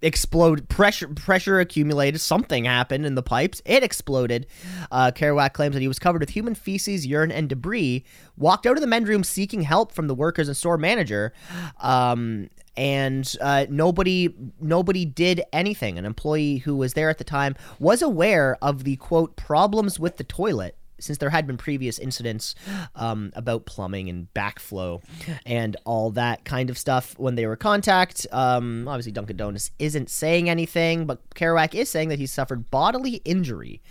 [0.06, 3.62] explode pressure pressure accumulated something happened in the pipes.
[3.66, 4.46] It exploded.
[4.92, 8.06] Uh, kerouac claims that he was covered with human feces urine and debris
[8.38, 11.34] walked out of the men's room seeking help from the workers and store manager
[11.82, 15.98] um, and uh, nobody nobody did anything.
[15.98, 20.18] An employee who was there at the time was aware of the quote problems with
[20.18, 22.56] the toilet since there had been previous incidents
[22.96, 25.02] um, about plumbing and backflow
[25.46, 28.26] and all that kind of stuff when they were contact.
[28.32, 33.22] Um, obviously, Dunkin' Donuts isn't saying anything, but Kerouac is saying that he suffered bodily
[33.26, 33.82] injury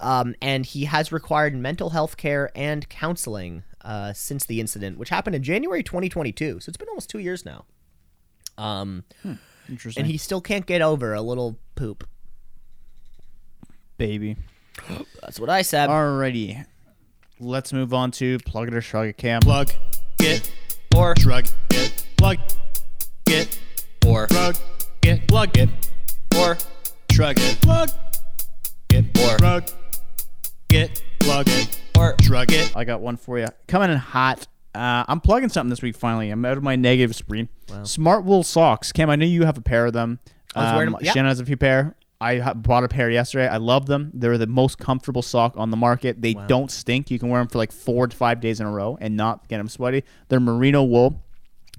[0.00, 5.08] um, and he has required mental health care and counseling uh, since the incident, which
[5.08, 6.60] happened in January 2022.
[6.60, 7.64] So it's been almost two years now.
[8.58, 9.04] Um,
[9.68, 10.02] Interesting.
[10.02, 12.06] and he still can't get over a little poop.
[13.96, 14.36] baby.
[15.22, 15.88] That's what I said.
[15.90, 16.64] Alrighty.
[17.38, 19.40] Let's move on to plug it or shrug it, Cam.
[19.40, 19.70] Plug
[20.20, 20.50] it
[20.96, 22.04] Or shrug it.
[22.16, 22.38] Plug
[23.28, 23.58] it
[24.06, 24.58] or shrug
[25.04, 25.26] it.
[25.28, 25.70] Plug it
[26.36, 26.56] or
[27.12, 27.60] shrug it.
[27.62, 27.90] Plug
[28.90, 29.64] it Or- shrug
[30.70, 31.02] it.
[31.20, 32.76] Plug it or shrug it.
[32.76, 33.46] I got one for you.
[33.68, 34.46] Coming in hot.
[34.74, 36.30] Uh, I'm plugging something this week finally.
[36.30, 37.48] I'm out of my negative spree.
[37.84, 38.92] Smart wool socks.
[38.92, 40.18] Cam, I know you have a pair of them.
[40.54, 41.12] I was wearing Um, them- yeah.
[41.12, 41.94] Shannon has a few pair.
[42.20, 43.48] I bought a pair yesterday.
[43.48, 44.10] I love them.
[44.12, 46.20] They're the most comfortable sock on the market.
[46.20, 47.10] They don't stink.
[47.10, 49.48] You can wear them for like four to five days in a row and not
[49.48, 50.04] get them sweaty.
[50.28, 51.24] They're merino wool.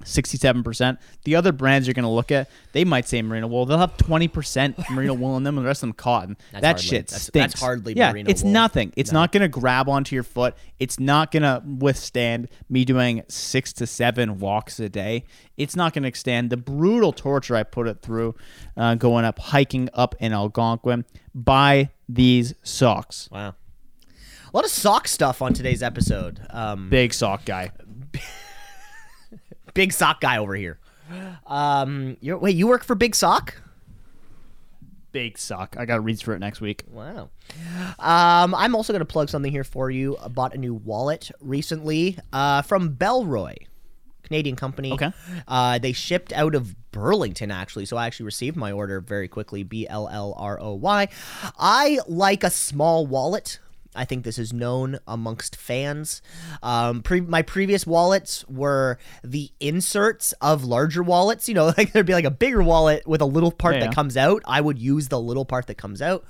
[0.01, 0.97] 67%.
[1.23, 3.65] The other brands you're going to look at, they might say merino wool.
[3.65, 6.37] They'll have 20% merino wool in them and the rest of them cotton.
[6.51, 7.53] That's that hardly- shit that's- stinks.
[7.53, 8.51] that's hardly yeah, it's wool.
[8.51, 8.93] nothing.
[8.95, 10.55] It's not going to grab onto your foot.
[10.79, 15.25] It's not going to withstand me doing six to seven walks a day.
[15.57, 18.35] It's not going to extend the brutal torture I put it through
[18.75, 21.05] uh, going up, hiking up in Algonquin.
[21.35, 23.29] Buy these socks.
[23.31, 23.55] Wow.
[24.53, 26.41] A lot of sock stuff on today's episode.
[26.49, 27.71] Um, Big sock guy.
[29.91, 30.79] sock guy over here.
[31.45, 33.61] Um, you're, wait, you work for Big Sock?
[35.11, 35.75] Big sock.
[35.77, 36.85] I got to read for it next week.
[36.89, 37.29] Wow.
[37.99, 40.17] Um, I'm also going to plug something here for you.
[40.17, 43.57] I bought a new wallet recently uh, from Bellroy,
[44.23, 44.93] Canadian company.
[44.93, 45.11] Okay.
[45.49, 47.85] Uh, they shipped out of Burlington, actually.
[47.85, 51.09] So I actually received my order very quickly B L L R O Y.
[51.59, 53.59] I like a small wallet.
[53.93, 56.21] I think this is known amongst fans.
[56.63, 61.49] Um, pre- my previous wallets were the inserts of larger wallets.
[61.49, 63.95] You know, like there'd be like a bigger wallet with a little part Yeah, that
[63.95, 64.41] comes out.
[64.45, 66.23] I would use the little part that comes out.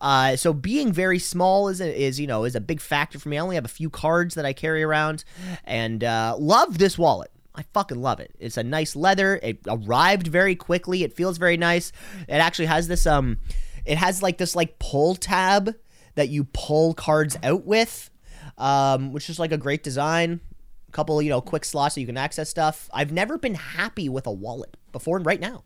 [0.00, 3.28] Uh, so being very small is a, is you know is a big factor for
[3.28, 3.38] me.
[3.38, 5.24] I only have a few cards that I carry around,
[5.64, 7.30] and uh, love this wallet.
[7.54, 8.32] I fucking love it.
[8.38, 9.40] It's a nice leather.
[9.42, 11.02] It arrived very quickly.
[11.02, 11.90] It feels very nice.
[12.28, 13.38] It actually has this um
[13.84, 15.74] It has like this like pull tab
[16.18, 18.10] that you pull cards out with,
[18.58, 20.40] um, which is like a great design.
[20.88, 22.90] A couple, you know, quick slots so you can access stuff.
[22.92, 25.62] I've never been happy with a wallet before and right now.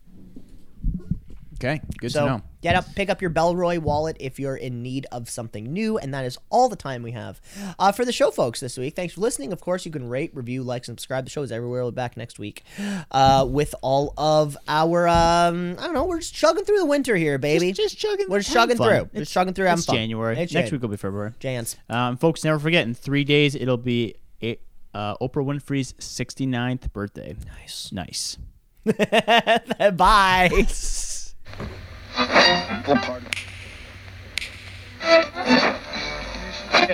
[1.55, 2.41] Okay, good So to know.
[2.61, 6.13] get up, pick up your Bellroy wallet if you're in need of something new, and
[6.13, 7.39] that is all the time we have
[7.79, 8.59] uh, for the show, folks.
[8.59, 9.53] This week, thanks for listening.
[9.53, 11.25] Of course, you can rate, review, like, subscribe.
[11.25, 11.81] The show is everywhere.
[11.83, 12.63] We'll be back next week
[13.11, 15.07] uh, with all of our.
[15.07, 16.05] Um, I don't know.
[16.05, 17.71] We're just chugging through the winter here, baby.
[17.71, 18.25] Just chugging.
[18.29, 18.87] We're just chugging fun.
[18.87, 18.95] through.
[18.97, 19.67] We're It's- just chugging through.
[19.69, 19.95] It's fun.
[19.95, 20.37] January.
[20.39, 21.33] It's Next Jan- week will be February.
[21.39, 21.77] Jans.
[21.89, 22.85] Um, folks, never forget.
[22.87, 24.57] In three days, it'll be a,
[24.93, 27.35] uh, Oprah Winfrey's 69th birthday.
[27.59, 27.91] Nice.
[27.91, 28.37] Nice.
[29.95, 30.49] Bye.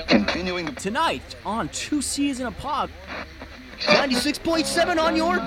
[0.07, 2.89] Continuing Tonight on Two C's in a Pod.
[3.79, 5.39] 96.7 on your.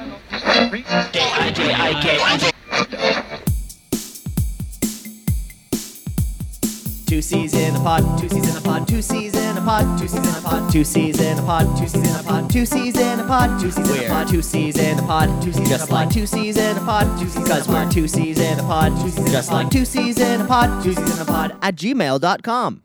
[7.13, 9.99] Two C's in a pod, two C's in a pod, two C's in a pod,
[9.99, 12.51] two C's in a pod, two C's in a pod, two C's in a pod,
[12.51, 15.43] two C's in a pod, two C's in a pod, two C's in a pod,
[15.43, 18.39] two C's just like two C's in a pod, two C's because we're two C's
[18.41, 21.21] in a pod, two C's just like two C's in a pod, two C's in
[21.21, 22.83] a pod at gmail.com.